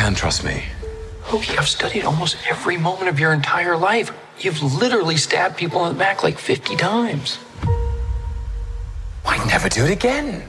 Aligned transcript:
can 0.00 0.14
trust 0.14 0.44
me. 0.44 0.56
Loki, 1.30 1.52
I've 1.58 1.68
studied 1.68 2.04
almost 2.10 2.36
every 2.52 2.78
moment 2.88 3.08
of 3.12 3.16
your 3.22 3.32
entire 3.40 3.76
life. 3.76 4.08
You've 4.42 4.62
literally 4.82 5.16
stabbed 5.16 5.56
people 5.56 5.84
in 5.86 5.92
the 5.92 5.98
back 5.98 6.22
like 6.22 6.38
50 6.38 6.76
times. 6.76 7.36
Why 9.24 9.36
never 9.52 9.68
do 9.68 9.84
it 9.84 9.92
again? 9.92 10.42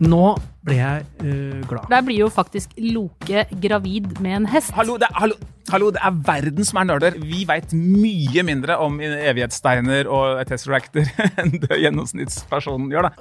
Nå 0.00 0.36
ble 0.66 0.76
jeg 0.76 1.04
uh, 1.20 1.60
glad. 1.68 1.84
Der 1.90 2.00
blir 2.02 2.16
jo 2.24 2.28
faktisk 2.28 2.70
Loke 2.78 3.44
gravid 3.62 4.20
med 4.20 4.36
en 4.36 4.46
hest. 4.46 4.72
Hallo, 4.74 4.96
det 4.96 5.06
hallo, 5.14 5.34
hallo, 5.72 5.88
det 5.94 6.02
er 6.04 6.16
verden 6.26 6.66
som 6.68 6.80
er 6.82 6.88
nerder. 6.90 7.14
Vi 7.16 7.46
veit 7.48 7.70
mye 7.72 8.42
mindre 8.44 8.76
om 8.82 8.98
evighetssteiner 9.00 10.10
og 10.12 10.42
tesseracter 10.50 11.08
enn 11.40 11.54
det 11.62 11.78
gjennomsnittspersonen 11.80 12.92
gjør. 12.92 13.08
da. 13.08 13.12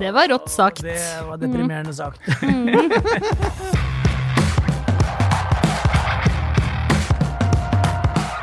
Det 0.00 0.10
var 0.12 0.28
rått 0.32 0.50
sagt. 0.52 0.84
Det 0.84 0.98
var 1.28 1.40
deprimerende 1.40 1.94
sagt. 1.96 2.20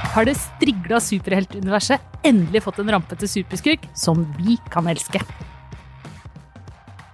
Har 0.10 0.26
det 0.26 0.34
strigla 0.42 0.98
superheltuniverset 1.00 2.02
endelig 2.26 2.64
fått 2.66 2.80
en 2.82 2.90
rampete 2.96 3.30
superskurk 3.30 3.86
som 3.94 4.26
vi 4.40 4.58
kan 4.74 4.90
elske? 4.90 5.22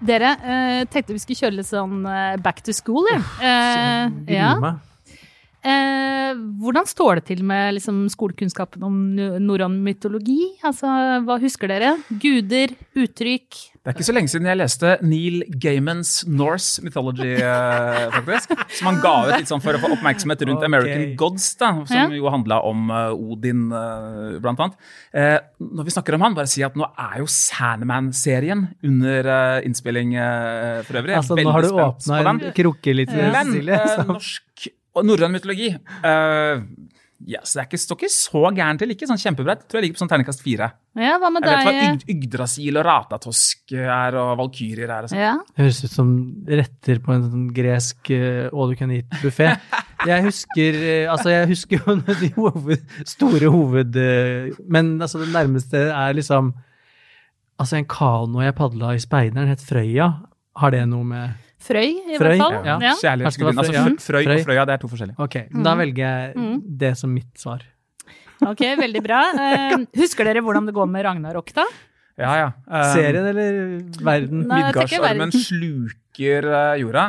Dere, 0.06 0.32
eh, 0.40 0.88
tenkte 0.88 1.12
vi 1.12 1.20
skulle 1.20 1.42
kjøre 1.44 1.58
litt 1.60 1.68
sånn 1.68 2.06
eh, 2.08 2.40
back 2.42 2.64
to 2.64 2.74
school, 2.74 3.04
ja. 3.12 3.20
Eh, 3.44 4.38
ja. 4.38 4.78
Eh, 5.66 6.36
hvordan 6.62 6.86
står 6.86 7.18
det 7.20 7.24
til 7.32 7.40
med 7.48 7.74
liksom, 7.80 8.04
skolekunnskapen 8.14 8.84
om 8.86 8.98
no- 9.18 9.40
norrøn 9.42 9.80
mytologi? 9.82 10.52
Altså, 10.66 10.86
hva 11.26 11.40
husker 11.42 11.72
dere? 11.72 11.96
Guder, 12.22 12.76
uttrykk? 12.94 13.58
Det 13.82 13.90
er 13.92 13.96
ikke 13.98 14.06
så 14.06 14.14
lenge 14.14 14.30
siden 14.30 14.48
jeg 14.50 14.58
leste 14.58 14.92
Neil 15.06 15.40
Gaimans 15.62 16.12
Norse 16.30 16.82
Mythology, 16.86 17.36
eh, 17.38 18.06
faktisk. 18.14 18.54
Som 18.78 18.92
han 18.92 19.02
ga 19.02 19.16
ut 19.26 19.34
litt 19.40 19.50
sånn 19.50 19.62
for 19.66 19.78
å 19.78 19.82
få 19.82 19.92
oppmerksomhet 19.96 20.46
rundt 20.46 20.62
okay. 20.62 20.70
American 20.70 21.04
Gods, 21.18 21.50
da, 21.62 21.72
som 21.86 21.98
Ja. 21.98 22.06
jo 22.14 22.30
handla 22.34 22.62
om 22.66 22.90
uh, 22.94 23.14
Odin, 23.14 23.66
uh, 23.74 24.38
blant 24.42 24.62
annet. 24.62 24.78
Eh, 25.14 25.38
når 25.62 25.90
vi 25.90 25.94
snakker 25.98 26.18
om 26.18 26.26
han, 26.28 26.38
bare 26.38 26.50
si 26.50 26.62
at 26.66 26.78
nå 26.78 26.86
er 26.94 27.20
jo 27.24 27.30
Sandman-serien 27.30 28.68
under 28.86 29.30
uh, 29.34 29.66
innspilling 29.66 30.14
for 30.86 31.02
øvrig. 31.02 31.18
Altså, 31.18 31.38
nå 31.42 31.54
har 31.54 31.62
du 31.66 31.74
åpna 31.74 32.24
en 32.30 32.42
krukke 32.54 32.94
litt, 33.02 33.14
Cecilie. 33.14 33.82
norsk 34.10 34.70
og 34.96 35.08
norrøn 35.08 35.34
mytologi 35.36 35.74
uh, 35.76 36.64
ja, 37.24 37.40
så 37.44 37.62
Det 37.62 37.66
ikke, 37.70 37.80
står 37.80 37.98
ikke 38.02 38.12
så 38.12 38.42
gærent 38.54 38.82
til. 38.82 38.92
Ikke 38.92 39.08
sånn 39.08 39.20
kjempebredt. 39.22 39.64
Jeg 39.64 39.70
tror 39.72 39.80
jeg 39.80 39.86
ligger 39.86 39.96
på 39.96 40.02
sånn 40.04 40.10
terningkast 40.12 40.44
fire. 40.44 40.68
Ja, 41.00 41.16
hva 41.22 41.30
med 41.34 41.46
Jeg 41.48 41.56
vet 41.56 41.66
hva 41.66 41.74
deg? 41.74 42.04
Yg 42.04 42.12
Yggdrasil 42.12 42.80
og 42.80 42.86
Ratatosk 42.86 43.74
er, 43.78 44.18
og 44.20 44.34
valkyrjer 44.42 44.92
er. 44.92 45.08
og 45.08 45.14
sånn. 45.14 45.22
Ja. 45.24 45.32
Høres 45.58 45.80
ut 45.86 45.94
som 45.96 46.12
retter 46.50 47.00
på 47.04 47.16
en 47.16 47.24
sånn 47.26 47.48
gresk 47.56 48.12
uh, 48.12 48.52
all 48.52 48.76
you 48.76 48.80
can 48.80 48.94
eat-buffé. 48.94 49.54
Jeg 50.06 50.22
husker 50.28 50.76
eh, 50.76 51.08
altså 51.10 51.32
jeg 51.32 51.48
husker 51.50 51.80
jo 51.80 51.94
de 52.20 52.28
hoved, 52.36 52.82
store 53.10 53.48
hoved... 53.50 53.96
men 54.70 54.92
altså 55.02 55.22
det 55.24 55.32
nærmeste 55.32 55.80
er 55.88 56.14
liksom 56.14 56.52
Altså 57.56 57.80
en 57.80 57.88
kano 57.88 58.44
jeg 58.44 58.54
padla 58.54 58.92
i 58.94 59.00
Speideren, 59.00 59.48
het 59.48 59.64
Frøya. 59.64 60.10
Har 60.60 60.74
det 60.76 60.84
noe 60.92 61.08
med 61.08 61.45
Frøy, 61.66 61.88
i 62.14 62.18
Frøy, 62.20 62.36
hvert 62.36 62.42
fall. 62.44 62.58
ja. 62.66 62.76
Ja. 62.80 62.94
Altså, 62.94 63.40
Frøy, 63.42 63.96
Frøy, 63.98 64.28
og 64.36 64.46
Frøya, 64.46 64.66
det 64.70 64.74
er 64.76 64.82
to 64.84 64.90
forskjellige. 64.92 65.18
Ok, 65.26 65.36
da 65.66 65.74
velger 65.80 66.04
jeg 66.06 66.36
Mm. 66.38 66.62
det 66.78 66.94
som 66.98 67.14
mitt 67.14 67.34
svar. 67.42 67.64
Ok, 68.46 68.62
veldig 68.78 69.02
bra. 69.04 69.20
Eh, 69.40 69.76
husker 69.98 70.26
dere 70.28 70.42
hvordan 70.46 70.66
det 70.68 70.74
går 70.76 70.88
med 70.92 71.06
Ragnarok, 71.08 71.54
da? 71.56 71.64
Ja, 72.20 72.34
ja. 72.40 72.50
Eh, 72.72 72.94
Serien 72.94 73.26
eller 73.32 73.54
verden? 74.04 74.46
Midgardsormen 74.48 75.32
sluker 75.34 76.44
eh, 76.54 76.82
jorda. 76.84 77.06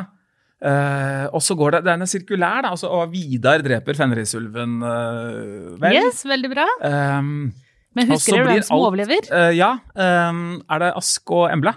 Uh, 0.57 1.27
og 1.37 1.41
så 1.45 1.53
går 1.53 1.75
det, 1.75 1.83
Den 1.85 2.01
er 2.01 2.07
sirkulær, 2.09 2.63
da, 2.65 2.71
altså, 2.73 2.89
og 2.89 3.11
Vidar 3.13 3.61
dreper 3.61 3.93
Fenrisulven, 3.93 4.79
uh, 4.81 5.75
vel. 5.77 5.93
Yes, 5.99 6.23
veldig 6.25 6.49
bra. 6.49 6.65
Um, 6.81 7.53
Men 7.93 8.07
husker 8.09 8.39
dere 8.39 8.47
hvem 8.55 8.63
som 8.65 8.79
alt- 8.79 8.87
overlever? 8.87 9.29
Uh, 9.29 9.51
ja. 9.53 9.75
Um, 9.93 10.63
er 10.67 10.79
det 10.81 10.89
Ask 10.97 11.29
og 11.29 11.51
Embla? 11.53 11.75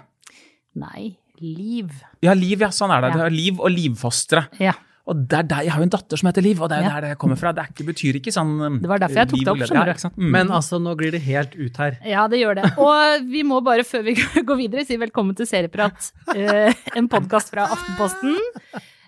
Nei, 0.81 1.11
Liv. 1.39 1.91
Ja, 2.21 2.33
Liv, 2.37 2.61
ja. 2.61 2.69
Sånn 2.69 2.91
er 2.93 3.01
det. 3.01 3.11
Ja. 3.15 3.17
det 3.21 3.27
er 3.31 3.35
Liv 3.35 3.59
og 3.59 3.71
Livfostre. 3.73 4.45
Ja. 4.61 4.75
Og 5.09 5.23
det 5.27 5.33
er 5.33 5.43
der, 5.49 5.63
Jeg 5.65 5.71
har 5.73 5.81
jo 5.81 5.85
en 5.87 5.91
datter 5.95 6.19
som 6.19 6.27
heter 6.29 6.43
Liv, 6.45 6.59
og 6.61 6.69
det 6.69 6.77
er 6.77 6.83
jo 6.83 6.89
Ja. 6.89 6.99
der 7.01 7.07
det 7.09 7.17
kommer 7.17 7.35
fra. 7.35 7.51
Det 7.51 7.63
er 7.63 7.71
ikke, 7.73 7.87
betyr 7.89 8.19
ikke 8.21 8.31
sånn 8.31 8.51
Det 8.83 8.87
var 8.91 8.99
derfor 9.01 9.17
jeg 9.23 9.29
tok 9.31 9.39
det 9.39 9.47
opp, 9.49 9.63
skjønner 9.65 9.89
du. 9.89 10.03
Ja. 10.05 10.09
Mm. 10.15 10.29
Men 10.35 10.51
altså, 10.53 10.79
nå 10.79 10.93
glir 10.99 11.11
det 11.11 11.21
helt 11.25 11.55
ut 11.57 11.77
her. 11.81 11.97
Ja, 12.05 12.27
det 12.27 12.39
gjør 12.39 12.55
det. 12.61 12.69
Og 12.77 13.25
vi 13.31 13.41
må 13.43 13.59
bare, 13.65 13.83
før 13.83 14.05
vi 14.05 14.13
går 14.51 14.59
videre, 14.61 14.85
si 14.85 14.97
velkommen 15.01 15.35
til 15.35 15.49
Serieprat, 15.49 16.11
eh, 16.35 16.73
en 16.95 17.09
podkast 17.09 17.49
fra 17.49 17.65
Aftenposten. 17.73 18.37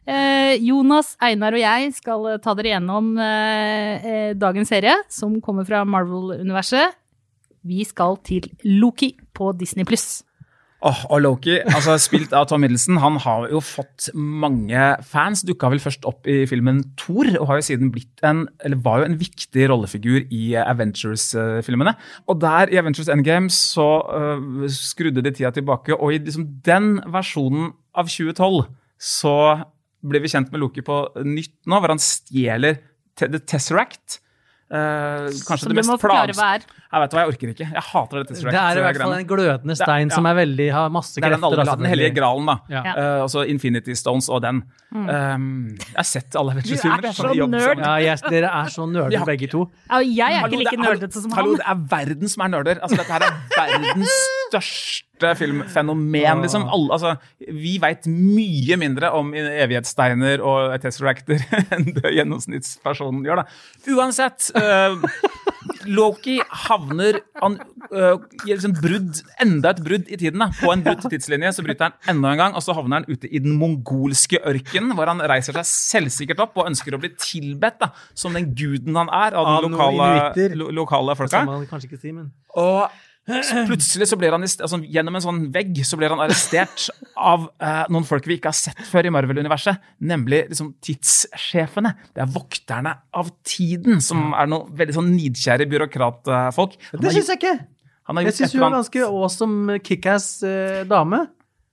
Eh, 0.03 0.57
Jonas, 0.59 1.13
Einar 1.21 1.53
og 1.55 1.61
jeg 1.61 1.93
skal 1.95 2.25
eh, 2.33 2.41
ta 2.43 2.57
dere 2.57 2.73
gjennom 2.73 3.13
dagens 4.41 4.73
serie, 4.73 4.97
som 5.13 5.37
kommer 5.45 5.63
fra 5.69 5.85
Marvel-universet. 5.85 6.97
Vi 7.63 7.85
skal 7.87 8.17
til 8.25 8.49
Loki 8.65 9.13
på 9.31 9.53
Disney 9.55 9.85
pluss. 9.87 10.23
Åh, 10.83 11.01
og 11.15 11.21
Loki, 11.23 11.53
altså 11.63 11.93
spilt 12.01 12.33
av 12.35 12.49
Tom 12.49 12.59
Middleton, 12.59 12.97
han 12.99 13.15
har 13.23 13.45
jo 13.53 13.61
fått 13.63 14.09
mange 14.19 14.87
fans. 15.07 15.45
Dukka 15.47 15.69
vel 15.71 15.79
først 15.79 16.03
opp 16.09 16.27
i 16.27 16.41
filmen 16.49 16.81
Thor, 16.99 17.29
og 17.39 17.47
har 17.47 17.61
jo 17.61 17.65
siden 17.69 17.91
blitt 17.93 18.23
en, 18.27 18.41
eller 18.67 18.81
var 18.83 18.99
jo 18.99 19.07
en 19.07 19.15
viktig 19.21 19.69
rollefigur 19.71 20.25
i 20.27 20.41
Avengers-filmene. 20.59 21.95
Og 22.27 22.41
der 22.43 22.73
i 22.73 22.81
Avengers 22.81 23.11
Endgame 23.13 23.47
så 23.53 23.87
uh, 24.11 24.67
skrudde 24.67 25.23
de 25.23 25.31
tida 25.31 25.53
tilbake, 25.55 25.95
og 25.95 26.11
i 26.11 26.19
liksom 26.19 26.49
den 26.67 26.97
versjonen 27.15 27.71
av 27.95 28.11
2012 28.11 28.65
så 28.99 29.37
blir 30.03 30.23
vi 30.23 30.33
kjent 30.35 30.51
med 30.51 30.65
Loki 30.65 30.83
på 30.83 30.99
nytt 31.23 31.61
nå, 31.63 31.79
hvor 31.79 31.95
han 31.95 32.03
stjeler 32.03 32.81
The 33.21 33.39
Tesseract. 33.39 34.19
Eh, 34.73 35.27
kanskje 35.45 35.67
Som 35.67 35.73
det 35.75 35.83
mest 35.85 36.05
er. 36.09 36.63
Jeg 36.93 37.01
vet 37.01 37.13
hva, 37.13 37.21
jeg 37.23 37.29
orker 37.33 37.51
ikke. 37.51 37.65
Jeg 37.73 37.83
hater 37.89 38.23
det 38.23 38.37
Det 38.39 38.53
er 38.53 38.79
i 38.79 38.83
hvert 38.85 38.99
fall 39.01 39.13
en 39.19 39.27
glødende 39.29 39.75
stein 39.77 40.09
ja. 40.09 40.15
som 40.15 40.27
er 40.29 40.37
veldig, 40.39 40.67
har 40.73 40.89
masse 40.93 41.17
Det 41.17 41.25
er 41.27 41.35
den, 41.35 41.45
aldri 41.45 41.61
alle, 41.61 41.65
altså, 41.65 41.81
den 41.81 41.89
hellige 41.91 42.13
gralen, 42.17 42.49
da. 42.49 42.55
Ja. 42.73 42.83
Eh, 42.93 43.21
altså 43.25 43.45
Infinity 43.49 43.93
Stones 43.97 44.29
og 44.33 44.41
den. 44.45 44.63
Um, 44.93 45.47
jeg 45.77 45.97
har 45.97 46.05
sett 46.09 46.37
alle 46.37 46.53
Avengers-filmer. 46.53 47.01
Du 47.01 47.09
er 47.09 47.17
så 47.17 47.47
nerd. 47.49 47.81
Ja, 47.81 47.93
yes, 48.01 48.25
dere 48.25 48.49
er 48.49 48.73
så 48.73 48.85
nerder 48.89 49.17
ja. 49.17 49.23
begge 49.29 49.49
to. 49.49 49.65
Ja, 49.89 50.01
jeg 50.01 50.37
er 50.37 50.45
Hallo, 50.45 50.53
ikke 50.53 50.61
like 50.63 50.75
det- 50.75 50.85
hallo, 50.85 50.99
nerdete 50.99 51.21
som 51.23 51.31
hallo, 51.37 51.55
han. 51.55 51.61
det 51.61 51.65
er 51.73 51.97
verden 51.97 52.33
som 52.33 52.45
er 52.45 52.53
nerder. 52.57 52.81
Altså, 52.81 53.01
dette 53.01 53.13
her 53.13 53.25
er 53.29 53.33
verdens 53.57 54.19
største 54.49 55.33
filmfenomen. 55.39 56.41
Liksom. 56.45 56.67
Alle, 56.69 56.93
altså, 56.93 57.15
vi 57.39 57.77
veit 57.81 58.05
mye 58.09 58.77
mindre 58.77 59.09
om 59.17 59.33
evighetssteiner 59.33 60.43
og 60.45 60.75
tesseracter 60.83 61.41
enn 61.73 61.89
det 61.97 62.13
gjennomsnittspersonen 62.17 63.23
gjør. 63.25 63.41
Da. 63.41 63.93
Uansett, 63.95 64.51
eh, 64.63 65.31
Loki 65.83 66.37
havner 66.63 67.17
han, 67.41 67.57
uh, 67.91 68.15
liksom 68.47 68.71
brudd, 68.77 69.19
enda 69.43 69.73
et 69.73 69.81
brudd 69.83 70.07
i 70.07 70.15
tiden. 70.19 70.39
Da. 70.39 70.47
På 70.55 70.71
en 70.71 70.83
brutt 70.85 71.03
tidslinje 71.11 71.51
så 71.57 71.65
bryter 71.65 71.89
han 71.89 72.13
enda 72.15 72.31
en 72.31 72.39
gang, 72.39 72.55
og 72.55 72.63
så 72.63 72.75
havner 72.77 73.01
han 73.01 73.07
ute 73.09 73.27
i 73.27 73.41
den 73.43 73.57
mongolske 73.59 74.39
ørkenen, 74.47 74.93
hvor 74.95 75.11
han 75.11 75.23
reiser 75.27 75.57
seg 75.59 75.67
selvsikkert 75.67 76.43
opp 76.45 76.55
og 76.61 76.69
ønsker 76.71 76.95
å 76.95 77.01
bli 77.03 77.11
tilbedt 77.19 77.81
da, 77.83 77.91
som 78.15 78.35
den 78.37 78.53
guden 78.55 78.95
han 78.99 79.11
er 79.11 79.35
av, 79.35 79.49
Av 79.57 79.65
den 79.65 79.75
lokale, 79.75 80.53
lo, 80.55 80.69
lokale 80.83 81.11
Det 81.11 81.19
folka. 81.19 81.41
skal 81.43 81.51
man 81.51 81.67
kanskje 81.67 81.91
ikke 81.91 82.01
si, 82.01 82.15
men 82.15 82.31
Og 82.55 82.87
så 83.23 83.63
plutselig 83.69 84.07
så 84.09 84.17
blir 84.19 84.35
han 84.35 84.43
altså, 84.43 84.79
gjennom 84.83 85.15
en 85.15 85.23
sånn 85.23 85.41
vegg 85.53 85.77
så 85.87 85.95
blir 85.99 86.11
han 86.11 86.21
arrestert 86.25 86.89
av 87.33 87.45
eh, 87.63 87.83
noen 87.93 88.07
folk 88.07 88.27
vi 88.27 88.35
ikke 88.39 88.51
har 88.51 88.57
sett 88.57 88.81
før 88.89 89.07
i 89.07 89.13
Marvel-universet, 89.15 89.79
nemlig 90.03 90.41
liksom, 90.51 90.73
tidssjefene. 90.83 91.93
Det 92.11 92.25
er 92.25 92.33
vokterne 92.33 92.97
av 93.15 93.31
tiden, 93.47 94.01
som 94.03 94.33
er 94.35 94.49
noen 94.51 94.73
veldig 94.75 94.97
sånn 94.97 95.13
nidkjære 95.15 95.69
byråkratfolk. 95.71 96.75
Det 96.99 97.15
syns 97.15 97.31
jeg 97.31 97.39
ikke! 97.39 97.55
han 98.03 98.19
har 98.19 98.27
Jeg 98.27 98.35
syns 98.35 98.57
hun 98.57 98.65
er 98.67 98.75
ganske 98.75 99.05
awesome 99.07 99.77
kickass 99.83 100.27
eh, 100.43 100.81
dame. 100.89 101.21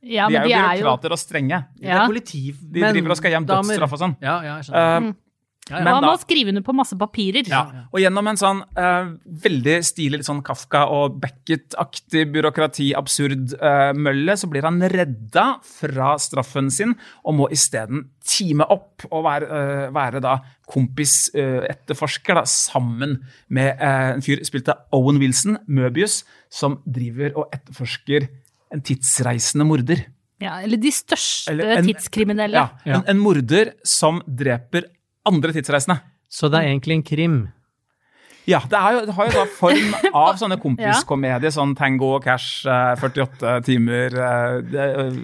Ja, 0.01 0.29
De 0.31 0.39
er 0.39 0.47
jo 0.47 0.49
de 0.49 0.55
er 0.55 0.79
jo 0.79 0.85
byråkrater 0.85 1.15
og 1.17 1.21
strenge. 1.21 1.59
Ja. 1.83 1.83
De, 1.83 1.97
er 1.97 2.07
politi, 2.13 2.45
De 2.55 2.85
driver 2.87 3.17
og 3.17 3.19
skal 3.19 3.35
hjem 3.35 3.49
dødsstraff 3.49 3.97
og 3.97 4.01
sånn. 4.01 4.15
Ja, 4.23 4.37
ja, 4.47 4.55
jeg 4.61 4.71
skjønner. 4.71 5.11
Eh, 5.11 5.19
Ja, 5.69 5.77
ja. 5.79 5.85
men 5.85 5.93
Man 5.93 6.05
må 6.09 6.15
skrive 6.19 6.51
under 6.51 6.65
på 6.67 6.73
masse 6.75 6.97
papirer. 6.99 7.47
Ja, 7.47 7.61
og 7.93 8.01
gjennom 8.03 8.27
en 8.27 8.39
sånn 8.41 8.63
uh, 8.75 9.11
veldig 9.45 9.77
stilig 9.87 10.19
litt 10.23 10.27
sånn 10.27 10.41
Kafka 10.43 10.87
og 10.91 11.19
Beckett-aktig 11.23 12.25
byråkrati-absurd-mølle, 12.33 13.95
mølle, 14.01 14.37
så 14.41 14.49
blir 14.51 14.67
han 14.67 14.81
redda 14.91 15.45
fra 15.67 16.15
straffen 16.19 16.71
sin 16.75 16.97
og 17.23 17.37
må 17.39 17.49
isteden 17.55 18.09
time 18.27 18.67
opp 18.73 19.05
og 19.11 19.25
være, 19.29 19.51
uh, 19.51 19.87
være 19.95 20.23
da 20.25 20.39
kompis 20.71 21.31
eh, 21.35 21.65
etterforsker 21.67 22.37
da, 22.39 22.45
sammen 22.47 23.17
med 23.51 23.73
eh, 23.83 24.13
en 24.15 24.23
fyr 24.23 24.39
spilt 24.47 24.69
av 24.71 24.85
Owen 24.95 25.19
Wilson, 25.19 25.57
Møbius, 25.67 26.21
som 26.47 26.77
driver 26.87 27.35
og 27.35 27.51
etterforsker 27.57 28.29
en 28.71 28.85
tidsreisende 28.87 29.67
morder. 29.67 30.05
Ja, 30.41 30.61
eller 30.63 30.79
de 30.81 30.93
største 30.95 31.51
Eller 31.53 31.75
en- 31.81 31.89
tidskriminelle. 31.91 32.55
Ja, 32.63 32.69
Ja. 32.87 33.01
En, 33.01 33.09
en 33.17 33.19
morder 33.25 33.73
som 33.83 34.23
dreper 34.27 34.87
andre 35.29 35.55
tidsreisende. 35.57 36.01
Så 36.31 36.49
det 36.51 36.61
er 36.61 36.71
egentlig 36.71 37.01
en 37.01 37.07
krim. 37.07 37.41
Ja, 38.49 38.61
det, 38.67 38.79
jo, 38.95 39.03
det 39.07 39.15
har 39.15 39.29
jo 39.29 39.35
da 39.35 39.45
form 39.53 39.93
av 40.25 40.39
sånne 40.41 40.57
kompiskomedier, 40.61 41.53
sånn 41.55 41.75
Tango 41.79 42.15
og 42.17 42.25
Cash, 42.25 42.65
eh, 42.67 42.95
48 42.99 43.57
timer 43.67 44.17
eh, 44.17 44.57
det, 44.67 44.87
eh, 45.03 45.19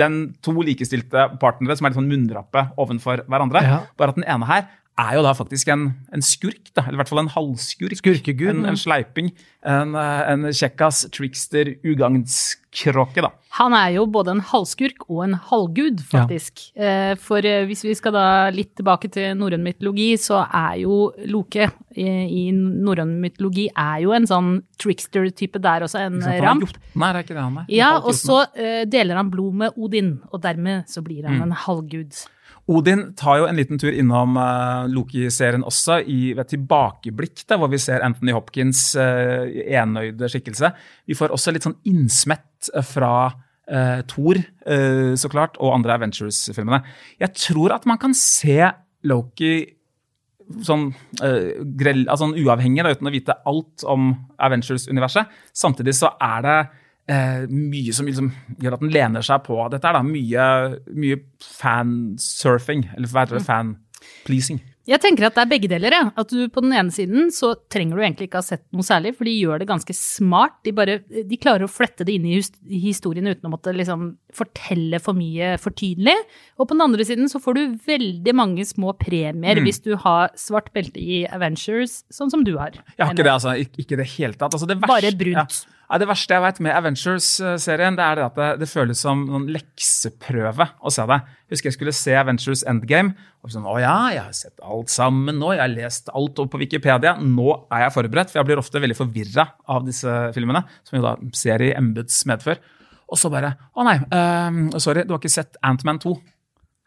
Den 0.00 0.20
to 0.42 0.54
likestilte 0.64 1.28
partnere 1.42 1.76
som 1.76 1.86
er 1.86 1.92
litt 1.92 2.00
sånn 2.00 2.10
munnrappe 2.10 2.64
ovenfor 2.80 3.24
hverandre. 3.28 3.64
Ja. 3.66 3.80
Bare 4.00 4.14
at 4.14 4.20
den 4.20 4.26
ene 4.26 4.48
her 4.48 4.66
er 4.98 5.14
jo 5.16 5.22
da 5.24 5.30
faktisk 5.32 5.68
en, 5.72 5.86
en 6.12 6.20
skurk, 6.22 6.72
da, 6.76 6.82
eller 6.82 6.98
i 6.98 7.00
hvert 7.00 7.08
fall 7.08 7.22
en 7.22 7.30
halvskurk. 7.32 7.96
Skurkegud, 8.00 8.50
En, 8.52 8.66
en 8.68 8.76
sleiping. 8.76 9.30
En, 9.64 9.94
eh, 9.96 10.32
en 10.32 10.48
kjekkas, 10.52 11.06
trickster, 11.14 11.70
ugagnskråke, 11.86 13.22
da. 13.24 13.30
Han 13.58 13.74
er 13.74 13.94
jo 13.96 14.04
både 14.06 14.30
en 14.36 14.42
halvskurk 14.46 15.06
og 15.08 15.22
en 15.24 15.34
halvgud, 15.48 16.02
faktisk. 16.06 16.60
Ja. 16.78 17.14
For 17.18 17.42
eh, 17.46 17.64
hvis 17.66 17.82
vi 17.86 17.94
skal 17.98 18.14
da 18.14 18.24
litt 18.54 18.74
tilbake 18.78 19.10
til 19.12 19.32
norrøn 19.40 19.64
mytologi, 19.64 20.12
så 20.20 20.42
er 20.46 20.76
jo 20.84 20.98
Loke 21.32 21.70
i, 21.96 22.04
i 22.06 22.44
norrøn 22.54 23.16
mytologi 23.22 23.68
er 23.74 24.04
jo 24.04 24.12
en 24.16 24.28
sånn 24.30 24.52
trickster-type 24.80 25.60
der 25.64 25.86
også, 25.88 26.04
en 26.06 26.20
Ikke 26.20 26.28
sant? 26.28 26.34
Han 26.34 26.44
er 26.44 26.48
ramp. 26.50 26.76
er 27.08 27.22
ikke 27.24 27.34
det 27.38 27.42
han 27.46 27.58
er? 27.62 27.70
Ja, 27.74 27.90
og 27.98 28.14
så 28.18 28.42
eh, 28.54 28.84
deler 28.90 29.18
han 29.22 29.32
blod 29.32 29.56
med 29.64 29.80
Odin, 29.80 30.18
og 30.30 30.42
dermed 30.44 30.86
så 30.90 31.02
blir 31.02 31.20
Mm. 31.20 31.32
han 31.40 31.42
en 31.50 31.58
halvgud. 31.66 32.14
Odin 32.70 33.08
tar 33.18 33.40
jo 33.40 33.48
en 33.48 33.58
liten 33.58 33.80
tur 33.80 33.94
innom 33.96 34.36
uh, 34.38 34.86
Loki-serien 34.90 35.64
også, 35.66 36.00
i 36.06 36.32
et 36.38 36.52
tilbakeblikk 36.52 37.42
der, 37.48 37.58
hvor 37.58 37.70
vi 37.72 37.80
ser 37.82 38.04
Anthony 38.06 38.34
Hopkins' 38.36 38.92
uh, 38.98 39.48
enøyde 39.48 40.30
skikkelse. 40.30 40.70
Vi 41.10 41.18
får 41.18 41.34
også 41.34 41.54
litt 41.54 41.66
sånn 41.66 41.78
innsmett 41.90 42.70
eh, 42.70 42.86
fra 42.86 43.14
uh, 43.26 44.00
Thor, 44.10 44.38
uh, 44.70 45.12
så 45.18 45.32
klart, 45.32 45.58
og 45.58 45.74
andre 45.80 45.98
Avengers-filmene. 45.98 46.82
Jeg 47.22 47.34
tror 47.48 47.74
at 47.74 47.90
man 47.90 48.00
kan 48.02 48.14
se 48.16 48.60
Loki 49.10 49.54
sånn, 50.66 50.90
uh, 51.22 51.50
grell, 51.78 52.04
altså, 52.06 52.28
sånn 52.28 52.38
uavhengig, 52.38 52.84
da, 52.86 52.94
uten 52.94 53.10
å 53.10 53.14
vite 53.14 53.38
alt 53.50 53.86
om 53.90 54.12
Avengers-universet. 54.42 55.30
Samtidig 55.56 55.96
så 55.98 56.14
er 56.22 56.46
det 56.46 56.58
eh, 57.10 57.44
mye 57.50 57.94
som 57.96 58.08
liksom 58.08 58.32
gjør 58.62 58.78
at 58.78 58.84
den 58.84 58.94
lener 58.94 59.26
seg 59.26 59.44
på 59.46 59.58
dette. 59.72 59.86
er 59.86 59.98
da 59.98 60.02
Mye, 60.06 60.48
mye 60.94 61.20
fansurfing, 61.60 62.88
eller 62.96 63.10
hva 63.10 63.26
heter 63.26 63.40
det, 63.40 63.46
fan-pleasing. 63.48 64.62
Jeg 64.90 64.98
tenker 65.04 65.26
at 65.28 65.36
det 65.36 65.42
er 65.44 65.50
begge 65.50 65.68
deler. 65.70 65.94
Ja. 65.94 66.06
At 66.18 66.32
du 66.32 66.48
på 66.50 66.62
den 66.64 66.72
ene 66.74 66.90
siden 66.90 67.28
så 67.34 67.52
trenger 67.70 67.98
du 67.98 68.02
egentlig 68.02 68.26
ikke 68.26 68.40
ha 68.40 68.46
sett 68.46 68.64
noe 68.74 68.86
særlig, 68.86 69.12
for 69.18 69.28
de 69.28 69.34
gjør 69.36 69.60
det 69.62 69.68
ganske 69.68 69.94
smart. 69.94 70.56
De, 70.66 70.72
bare, 70.74 70.96
de 71.06 71.38
klarer 71.38 71.66
å 71.66 71.70
flette 71.70 72.06
det 72.08 72.16
inn 72.16 72.26
i 72.26 72.40
historien 72.88 73.28
uten 73.28 73.46
å 73.46 73.52
måtte 73.52 73.74
liksom 73.76 74.08
fortelle 74.34 74.98
for 75.02 75.18
mye 75.18 75.52
for 75.62 75.76
tydelig. 75.76 76.16
Og 76.58 76.66
på 76.66 76.74
den 76.74 76.86
andre 76.88 77.06
siden 77.06 77.30
så 77.30 77.42
får 77.42 77.58
du 77.58 77.76
veldig 77.86 78.34
mange 78.40 78.66
små 78.66 78.96
premier 78.98 79.60
hvis 79.62 79.82
du 79.84 79.92
har 80.00 80.32
svart 80.40 80.72
belte 80.74 80.98
i 81.02 81.22
Avengers, 81.28 82.00
sånn 82.10 82.32
som 82.32 82.42
du 82.46 82.56
har. 82.56 82.80
Jeg 82.96 83.04
har 83.04 83.14
ikke 83.14 83.28
det, 83.28 83.36
altså. 83.36 83.54
Ik 83.60 83.84
ikke 83.84 84.00
det 84.00 84.08
hele 84.16 84.34
tatt. 84.34 84.56
Altså, 84.56 84.66
det 84.70 84.80
Bare 84.80 85.12
brunt. 85.20 85.60
Ja. 85.60 85.76
Ja, 85.90 85.98
det 85.98 86.06
verste 86.06 86.36
jeg 86.36 86.42
vet 86.44 86.58
med 86.62 86.70
Avengers-serien, 86.70 87.96
det 87.98 88.04
er 88.04 88.18
det 88.20 88.24
at 88.28 88.36
det, 88.38 88.48
det 88.60 88.68
føles 88.70 89.00
som 89.02 89.24
noen 89.26 89.48
lekseprøve 89.50 90.68
å 90.86 90.92
se 90.94 91.02
det. 91.10 91.16
Jeg 91.48 91.56
husker 91.56 91.66
jeg 91.66 91.74
skulle 91.74 91.94
se 91.98 92.14
Avengers 92.14 92.62
Endgame. 92.70 93.16
og 93.42 93.50
sånn, 93.50 93.66
Å 93.66 93.74
ja, 93.82 93.94
jeg 94.14 94.22
har 94.22 94.36
sett 94.38 94.62
alt 94.62 94.92
sammen 94.94 95.40
nå. 95.42 95.48
Jeg 95.56 95.64
har 95.64 95.72
lest 95.72 96.12
alt 96.14 96.38
opp 96.38 96.52
på 96.52 96.60
Wikipedia. 96.62 97.16
Nå 97.18 97.48
er 97.74 97.88
jeg 97.88 97.94
forberedt. 97.96 98.30
For 98.30 98.38
jeg 98.38 98.46
blir 98.52 98.62
ofte 98.62 98.84
veldig 98.84 98.98
forvirra 99.00 99.48
av 99.66 99.82
disse 99.88 100.14
filmene, 100.36 100.62
som 100.86 100.94
vi 100.94 101.02
da 101.02 101.16
ser 101.34 101.66
i 101.66 101.72
embets 101.74 102.22
medfør. 102.30 102.62
Og 103.10 103.18
så 103.18 103.32
bare 103.34 103.56
Å 103.74 103.88
nei, 103.88 103.96
uh, 104.14 104.78
sorry, 104.78 105.02
du 105.02 105.16
har 105.16 105.18
ikke 105.18 105.32
sett 105.40 105.58
Ant-Man 105.66 105.98
2. 106.06 106.14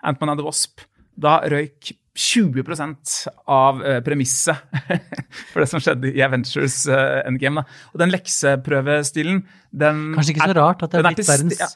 Ant-Man 0.07 0.31
and 0.31 0.39
the 0.39 0.47
Wasp. 0.47 0.79
Da 1.19 1.41
røyk 1.43 1.91
20% 2.13 3.13
av 3.49 3.79
eh, 3.81 3.99
premisset 4.05 4.59
for 5.51 5.63
det 5.63 5.69
som 5.71 5.81
skjedde 5.81 6.11
i 6.13 6.21
Avengers 6.25 6.83
eh, 6.85 7.21
Endgame. 7.27 7.63
Da. 7.63 7.79
Og 7.93 8.03
den 8.03 8.13
lekseprøvestilen, 8.13 9.41
den 9.73 10.03
Kanskje 10.17 10.35
ikke 10.35 10.51
så 10.51 10.59
rart 10.59 10.85
at 10.85 10.93
det 10.93 11.01
er 11.01 11.09
blitt 11.09 11.25
verdens 11.25 11.63
ja. 11.63 11.71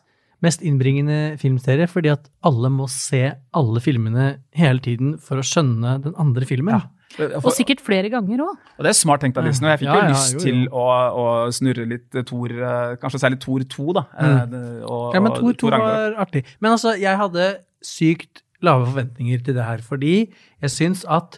mest 0.45 0.61
innbringende 0.61 1.39
filmserie, 1.41 1.89
fordi 1.89 2.13
at 2.13 2.29
alle 2.45 2.69
må 2.73 2.85
se 2.91 3.23
alle 3.57 3.81
filmene 3.81 4.29
hele 4.57 4.83
tiden 4.85 5.17
for 5.17 5.41
å 5.41 5.47
skjønne 5.47 5.97
den 6.05 6.15
andre 6.21 6.49
filmen. 6.49 6.85
Og 7.17 7.49
sikkert 7.55 7.81
flere 7.81 8.11
ganger 8.13 8.43
òg. 8.45 8.57
Og 8.77 8.85
det 8.85 8.91
er 8.91 8.97
smart 8.99 9.23
tenkt 9.23 9.37
av 9.39 9.47
Disney. 9.47 9.71
og 9.71 9.73
Jeg 9.73 9.81
fikk 9.81 9.89
Ja, 9.89 9.95
jo 9.95 10.01
ja, 10.03 10.09
lyst 10.13 10.33
jo, 10.35 10.39
jo. 10.39 10.45
til 10.45 10.65
å, 10.69 10.87
å 11.17 11.27
snurre 11.55 11.85
litt 11.89 12.17
Thor, 12.29 12.51
eh, 12.53 12.97
kanskje 13.01 13.21
særlig 13.23 13.39
Thor 13.41 13.63
2, 13.63 13.85
da. 13.97 14.03
Mm. 14.21 14.57
Og. 14.85 15.15
Ja, 15.15 15.23
men 15.23 15.37
Thor 15.39 15.57
2 15.63 15.71
var 15.73 16.19
artig. 16.27 16.43
Men 16.59 16.75
altså, 16.75 16.93
jeg 16.99 17.17
hadde 17.17 17.55
sykt 17.81 18.43
lave 18.65 18.87
forventninger 18.89 19.43
til 19.45 19.57
det 19.57 19.65
her, 19.65 19.83
fordi 19.85 20.15
jeg 20.61 20.73
syns 20.73 21.03
at 21.09 21.37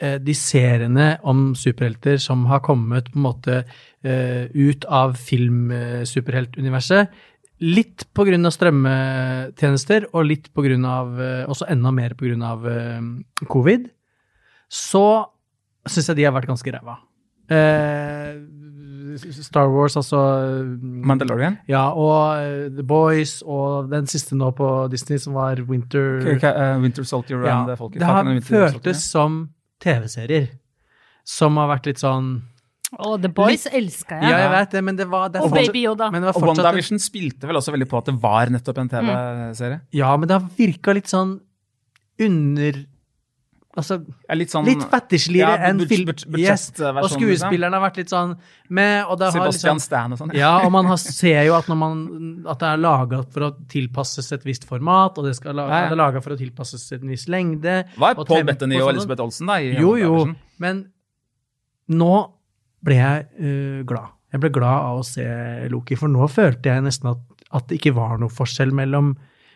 eh, 0.00 0.18
de 0.22 0.34
seriene 0.36 1.16
om 1.24 1.54
superhelter 1.56 2.20
som 2.22 2.44
har 2.50 2.64
kommet 2.66 3.10
på 3.12 3.18
en 3.20 3.26
måte 3.28 3.62
eh, 4.04 4.44
ut 4.52 4.84
av 4.84 5.16
filmsuperheltuniverset, 5.20 7.08
litt 7.64 8.04
av 8.44 8.52
strømmetjenester, 8.52 10.10
og 10.12 10.28
litt 10.28 10.50
på 10.52 10.66
grunn 10.66 10.84
av, 10.84 11.20
eh, 11.20 11.44
også 11.48 11.70
enda 11.72 11.92
mer 11.94 12.12
eh, 12.68 13.00
covid, 13.48 13.88
så 14.68 15.06
syns 15.86 16.10
jeg 16.10 16.16
de 16.18 16.24
har 16.26 16.34
vært 16.36 16.50
ganske 16.50 16.72
ræva. 16.74 16.98
Eh, 17.48 18.34
Star 19.18 19.68
Wars, 19.72 19.96
altså 19.96 20.18
Mandalorian. 20.82 21.58
ja, 21.68 21.88
og 21.92 22.40
eh, 22.42 22.68
The 22.76 22.82
Boys, 22.86 23.38
og 23.46 23.90
den 23.90 24.06
siste 24.10 24.36
nå 24.38 24.50
på 24.56 24.68
Disney 24.92 25.18
som 25.22 25.34
var 25.38 25.60
Winter 25.68 26.20
eh, 26.36 26.76
Winter 26.82 27.04
Soldier 27.04 27.44
ja, 27.46 27.60
and 27.62 27.78
Falcon. 27.78 27.98
Det 28.00 28.06
har 28.06 28.30
føltes 28.46 29.04
som 29.10 29.48
TV-serier. 29.82 30.50
Som 31.26 31.56
har 31.58 31.72
vært 31.76 31.90
litt 31.90 32.02
sånn 32.02 32.36
Oh, 33.02 33.16
The 33.18 33.28
Boys 33.28 33.64
elska 33.66 34.14
Ja, 34.22 34.28
jeg. 34.30 34.42
jeg 34.44 34.50
vet 34.52 34.74
det, 34.76 34.80
men 34.86 34.96
det 34.96 35.06
var, 35.10 35.28
det 35.28 35.40
Og 35.42 35.50
fortsatt- 35.50 35.72
Baby 35.72 35.80
Yoda. 35.88 36.06
Men 36.14 36.22
det 36.22 36.28
var 36.30 36.36
Og 36.38 36.48
WandaVision 36.52 37.00
spilte 37.02 37.48
vel 37.48 37.58
også 37.58 37.72
veldig 37.74 37.88
på 37.90 37.98
at 37.98 38.04
det 38.06 38.14
var 38.22 38.52
nettopp 38.54 38.78
en 38.78 38.88
TV-serie. 38.92 39.80
Ja, 39.92 40.12
men 40.16 40.28
det 40.30 40.36
har 40.38 40.46
virka 40.56 40.94
litt 40.94 41.10
sånn 41.10 41.40
under 42.22 42.78
Altså 43.76 43.98
litt 44.32 44.52
sånn 44.52 44.64
litt 44.64 44.84
fetisjligere 44.88 45.58
ja, 45.58 45.68
enn 45.68 45.82
film. 45.88 46.08
Yes. 46.40 46.70
Og 46.80 47.10
skuespillerne 47.12 47.76
har 47.76 47.82
vært 47.84 47.98
litt 48.00 48.12
sånn 48.12 48.32
med, 48.72 49.02
og 49.04 49.18
det 49.20 49.28
har 49.28 49.34
Sebastian 49.34 49.76
liksom 49.76 49.82
Stan 49.84 50.14
og 50.14 50.20
sånn. 50.22 50.32
Ja, 50.36 50.54
og 50.64 50.72
man 50.72 50.88
har, 50.88 50.96
ser 51.20 51.42
jo 51.44 51.58
at, 51.58 51.68
man, 51.76 52.00
at 52.48 52.62
det 52.62 52.70
er 52.70 52.80
laga 52.80 53.20
for 53.34 53.48
å 53.48 53.50
tilpasses 53.72 54.32
et 54.32 54.46
visst 54.48 54.64
format, 54.68 55.20
og 55.20 55.28
det, 55.28 55.34
skal 55.36 55.60
Ja, 55.60 55.68
ja. 55.68 55.82
det 55.90 55.98
er 55.98 56.00
laga 56.00 56.24
for 56.24 56.32
å 56.32 56.40
tilpasses 56.40 56.88
en 56.96 57.04
viss 57.12 57.26
lengde. 57.32 57.82
Hva 58.00 58.14
og 58.16 58.24
Paul 58.24 58.48
Bettany 58.48 58.80
og 58.80 58.88
og 58.88 58.94
Elisabeth 58.94 59.26
Olsen 59.26 59.52
da? 59.52 59.60
Jo, 59.60 59.92
jo, 60.00 60.24
men 60.62 60.86
nå 61.92 62.12
ble 62.86 63.00
jeg 63.02 63.28
uh, 63.36 63.80
glad. 63.92 64.16
Jeg 64.32 64.42
ble 64.42 64.54
glad 64.56 64.88
av 64.88 65.02
å 65.02 65.06
se 65.06 65.26
Loki, 65.72 66.00
for 66.00 66.12
nå 66.12 66.26
følte 66.32 66.72
jeg 66.72 66.88
nesten 66.88 67.12
at, 67.12 67.20
at 67.60 67.68
det 67.68 67.78
ikke 67.82 67.94
var 67.98 68.16
noe 68.22 68.32
forskjell 68.32 68.72
mellom 68.76 69.12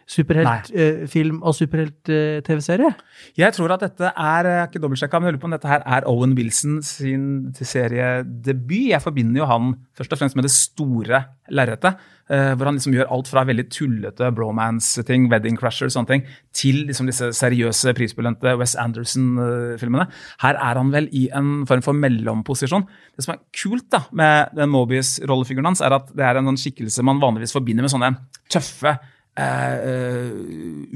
superheltfilm 0.09 1.43
og 1.43 1.55
superhelt-TV-serie. 1.55 2.93
Jeg 3.39 3.57
tror 3.57 3.75
at 3.77 3.85
dette 3.85 4.11
er 4.11 4.49
jeg 4.51 4.61
har 4.61 4.69
ikke 4.69 4.83
dobbeltsjekka, 4.83 5.19
men 5.21 5.29
jeg 5.29 5.35
lurer 5.37 5.43
på 5.43 5.51
om 5.51 5.57
dette 5.57 5.71
her 5.71 5.85
er 5.87 6.07
Owen 6.11 6.33
Wilson 6.39 6.81
sin 6.85 7.27
seriedebut. 7.57 8.89
Jeg 8.91 9.03
forbinder 9.03 9.43
jo 9.43 9.51
han 9.51 9.75
først 9.99 10.17
og 10.17 10.23
fremst 10.23 10.39
med 10.39 10.49
det 10.49 10.55
store 10.55 11.25
lerretet. 11.51 12.01
eh, 12.31 12.55
hvor 12.55 12.69
han 12.69 12.77
liksom 12.79 12.95
gjør 12.95 13.11
alt 13.11 13.29
fra 13.29 13.43
veldig 13.43 13.67
tullete 13.75 14.29
bromance-ting, 14.37 15.27
Wedding 15.33 15.59
Crasher 15.59 15.89
og 15.89 15.95
sånne 15.95 16.13
ting, 16.13 16.27
til 16.55 16.85
liksom 16.87 17.09
disse 17.11 17.33
seriøse, 17.35 17.95
prisbelønte 17.99 18.55
Wes 18.61 18.77
Anderson-filmene. 18.79 20.07
Her 20.45 20.55
er 20.55 20.79
han 20.79 20.93
vel 20.95 21.09
i 21.11 21.27
en 21.35 21.67
form 21.67 21.83
for 21.83 21.99
mellomposisjon. 21.99 22.87
Det 23.17 23.27
som 23.27 23.35
er 23.35 23.43
kult 23.51 23.89
da, 23.91 24.05
med 24.13 24.55
den 24.55 24.71
Mobius-rollefiguren 24.71 25.73
hans, 25.73 25.83
er 25.83 25.97
at 25.99 26.13
det 26.15 26.27
er 26.27 26.39
en 26.39 26.53
sånn 26.53 26.63
skikkelse 26.69 27.03
man 27.07 27.23
vanligvis 27.23 27.57
forbinder 27.57 27.87
med 27.87 27.95
sånne 27.95 28.15
tøffe 28.51 28.95
eh, 29.39 30.35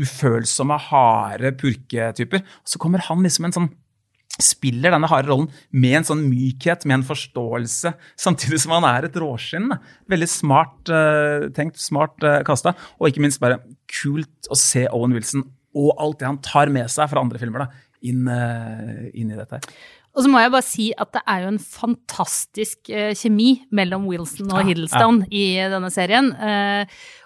ufølsomme, 0.00 0.79
harde 0.91 1.55
purketyper. 1.61 2.45
Så 2.64 2.81
kommer 2.83 3.03
han 3.07 3.23
liksom 3.23 3.49
en 3.49 3.57
sånn 3.57 3.73
spiller 4.43 4.91
denne 4.95 5.09
harde 5.11 5.31
rollen 5.31 5.49
med 5.71 6.00
en 6.00 6.07
sånn 6.09 6.25
mykhet, 6.26 6.87
med 6.88 6.99
en 6.99 7.07
forståelse, 7.07 7.95
samtidig 8.19 8.61
som 8.64 8.75
han 8.76 8.87
er 8.88 9.09
et 9.09 9.19
råskinn. 9.21 9.71
Veldig 10.11 10.31
smart 10.31 10.91
uh, 10.91 11.47
tenkt, 11.55 11.79
smart 11.83 12.19
uh, 12.26 12.41
kasta, 12.47 12.75
og 12.99 13.11
ikke 13.11 13.23
minst 13.25 13.43
bare 13.43 13.61
kult 14.00 14.50
å 14.50 14.59
se 14.59 14.88
Owen 14.91 15.14
Wilson 15.14 15.47
og 15.75 15.95
alt 16.03 16.21
det 16.21 16.31
han 16.31 16.43
tar 16.43 16.71
med 16.71 16.91
seg 16.91 17.11
fra 17.11 17.23
andre 17.23 17.38
filmer, 17.41 17.64
da, 17.64 17.87
inn, 18.07 18.26
uh, 18.26 19.07
inn 19.14 19.31
i 19.31 19.38
dette. 19.38 19.61
her. 19.61 19.85
Og 20.14 20.23
så 20.23 20.31
må 20.31 20.38
jeg 20.38 20.53
bare 20.55 20.67
si 20.67 20.85
at 21.03 21.11
det 21.17 21.25
er 21.31 21.43
jo 21.43 21.49
en 21.50 21.59
fantastisk 21.59 22.91
kjemi 23.19 23.49
mellom 23.75 24.05
Wilson 24.07 24.47
og 24.47 24.61
Ja, 24.61 24.69
Hiddleston 24.69 25.25
i 25.26 25.49
denne 25.73 25.91
serien. 25.91 26.29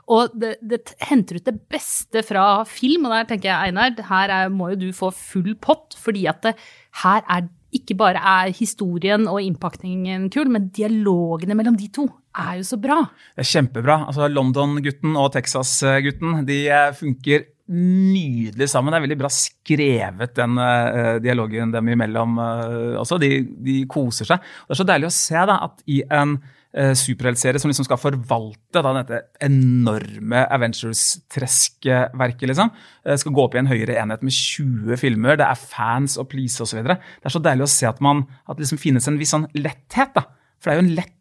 Og 0.08 0.32
det, 0.40 0.54
det 0.64 0.96
henter 1.04 1.38
ut 1.38 1.48
det 1.48 1.58
beste 1.68 2.22
fra 2.24 2.64
film, 2.68 3.06
og 3.08 3.14
der 3.14 3.28
tenker 3.28 3.50
jeg, 3.50 3.68
Einar, 3.68 3.92
her 4.08 4.32
er, 4.32 4.52
må 4.52 4.72
jo 4.72 4.80
du 4.86 4.88
få 4.96 5.12
full 5.14 5.52
pott, 5.60 5.96
fordi 6.00 6.24
at 6.30 6.40
det, 6.46 6.54
her 7.02 7.24
er 7.28 7.48
ikke 7.76 7.98
bare 8.00 8.20
er 8.24 8.54
historien 8.56 9.26
og 9.28 9.42
innpakningen 9.44 10.30
kul, 10.32 10.48
men 10.52 10.70
dialogene 10.72 11.56
mellom 11.58 11.76
de 11.76 11.90
to 11.92 12.06
er 12.38 12.58
jo 12.62 12.64
så 12.64 12.78
bra. 12.80 13.02
Det 13.36 13.44
er 13.44 13.50
kjempebra. 13.50 13.98
Altså 14.08 14.28
London-gutten 14.32 15.18
og 15.20 15.32
Texas-gutten 15.34 16.46
de 16.48 16.62
eh, 16.72 16.94
funker 16.96 17.44
nydelig 17.68 18.70
sammen. 18.72 18.94
Det 18.94 18.98
er 18.98 19.04
veldig 19.04 19.18
bra 19.20 19.30
skrevet, 19.32 20.32
den 20.38 20.56
uh, 20.56 21.18
dialogen 21.20 21.74
dem 21.74 21.90
imellom 21.92 22.38
uh, 22.40 22.94
også. 23.02 23.18
De, 23.20 23.42
de 23.64 23.82
koser 23.90 24.28
seg. 24.30 24.40
Det 24.40 24.72
er 24.72 24.80
så 24.80 24.86
deilig 24.88 25.10
å 25.10 25.16
se 25.18 25.42
da, 25.50 25.58
at 25.68 25.84
i 25.92 26.00
en 26.08 26.38
uh, 26.76 26.94
superheltserie 26.98 27.60
som 27.62 27.70
liksom 27.70 27.86
skal 27.86 28.00
forvalte 28.00 28.82
da, 28.84 28.92
dette 29.00 29.20
enorme 29.44 30.44
Avengers-treskverket, 30.56 32.48
liksom, 32.50 32.72
eh, 33.04 33.18
skal 33.20 33.34
gå 33.34 33.44
opp 33.44 33.54
i 33.56 33.62
en 33.62 33.70
høyere 33.70 33.98
enhet 34.00 34.24
med 34.26 34.34
20 34.34 34.98
filmer, 35.00 35.38
det 35.40 35.46
er 35.48 35.60
fans 35.60 36.18
og 36.20 36.28
please 36.32 36.62
osv. 36.64 36.82
Det 36.84 36.98
er 36.98 37.34
så 37.34 37.42
deilig 37.44 37.68
å 37.68 37.72
se 37.72 37.88
at, 37.88 38.02
man, 38.04 38.26
at 38.46 38.56
det 38.56 38.66
liksom 38.66 38.82
finnes 38.82 39.08
en 39.08 39.20
viss 39.20 39.34
sånn 39.34 39.48
letthet. 39.58 40.12
da. 40.16 40.26
For 40.58 40.70
det 40.70 40.74
er 40.74 40.80
jo 40.80 40.86
en 40.86 40.96
lett 40.98 41.14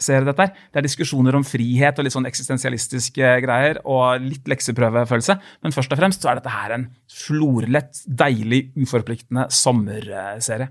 serie, 0.00 0.24
dette 0.24 0.46
her. 0.46 0.54
Det 0.72 0.80
er 0.80 0.86
diskusjoner 0.86 1.36
om 1.36 1.44
frihet 1.46 1.98
og 1.98 2.06
litt 2.06 2.14
sånn 2.14 2.28
eksistensialistiske 2.28 3.32
greier 3.44 3.82
og 3.84 4.24
litt 4.24 4.48
lekseprøvefølelse. 4.48 5.36
Men 5.64 5.76
først 5.76 5.92
og 5.92 6.00
fremst 6.00 6.24
så 6.24 6.32
er 6.32 6.40
dette 6.40 6.54
her 6.54 6.76
en 6.76 6.88
florlett, 7.12 8.02
deilig, 8.06 8.70
uforpliktende 8.80 9.48
sommerserie. 9.52 10.70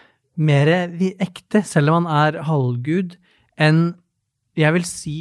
mer 0.39 0.69
ekte, 1.21 1.63
selv 1.67 1.91
om 1.91 2.05
han 2.05 2.35
er 2.35 2.41
halvgud, 2.47 3.17
enn 3.61 3.81
jeg 4.57 4.75
vil 4.75 4.85
si 4.87 5.17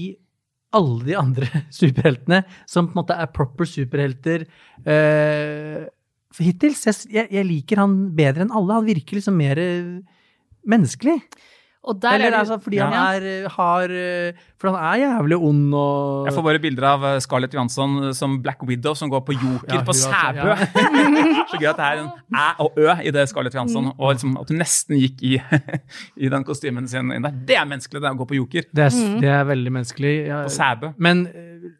alle 0.76 1.02
de 1.07 1.17
andre 1.19 1.49
superheltene, 1.81 2.45
som 2.71 2.88
på 2.88 2.95
en 2.95 3.02
måte 3.02 3.17
er 3.19 3.33
proper 3.35 3.69
superhelter. 3.69 4.47
Uh, 4.87 5.88
hittil 6.38 6.76
jeg, 6.79 7.26
jeg 7.26 7.47
liker 7.47 7.83
han 7.83 7.97
bedre 8.17 8.47
enn 8.47 8.55
alle. 8.55 8.79
Han 8.79 8.87
virker 8.87 9.19
liksom 9.19 9.35
mer 9.40 9.59
eh, 9.59 10.21
menneskelig. 10.71 11.17
Og 11.82 11.96
der 11.96 12.12
Eller 12.12 12.26
er 12.26 12.30
det, 12.34 12.38
altså 12.42 12.58
fordi 12.60 12.76
han 12.76 12.92
er, 12.92 13.22
eh, 13.25 13.46
har 13.54 13.88
eh, 13.88 14.32
For 14.60 14.68
han 14.68 14.82
er 14.84 14.99
jævlig 15.00 15.37
ond 15.40 15.75
og 15.75 16.26
Jeg 16.28 16.34
får 16.37 16.44
bare 16.44 16.60
bilder 16.60 16.84
av 16.90 17.04
eh, 17.08 17.14
Scarlett 17.25 17.54
Johansson 17.56 17.94
som 18.14 18.34
Black 18.44 18.60
Widow 18.68 18.92
som 18.94 19.08
går 19.08 19.22
på 19.25 19.32
Joker 19.32 19.78
Ja, 19.78 19.80
på 19.88 19.94
Sæbø. 19.96 20.44
ja. 20.50 20.56
så 21.50 21.56
gøy 21.62 21.70
at 21.70 21.80
det 21.80 21.87
er 21.87 22.02
en 22.02 22.10
æ 22.37 22.44
og 22.66 22.76
ø 22.76 22.88
i 23.00 23.10
det 23.16 23.25
Scarlett 23.32 23.54
Johansson, 23.56 23.84
Mm. 23.90 23.94
og 23.99 24.12
liksom 24.12 24.37
at 24.42 24.49
hun 24.52 24.58
nesten 24.60 24.99
gikk 25.00 25.22
i, 25.25 25.32
i 26.26 26.28
den 26.28 26.44
kostymen 26.44 26.87
sin 26.88 27.10
inn 27.16 27.25
der. 27.25 27.32
Det 27.49 27.56
er 27.56 27.64
menneskelig, 27.64 28.02
det 28.04 28.10
å 28.12 28.18
gå 28.20 28.26
på 28.28 28.37
Joker. 28.37 28.68
Det 28.76 28.84
er, 28.90 28.99
det 29.25 29.30
er 29.38 29.44
veldig 29.49 29.72
menneskelig. 29.72 30.12
Ja, 30.28 30.42
På 30.44 30.52
Sæbø. 30.52 30.92
Men, 30.99 31.25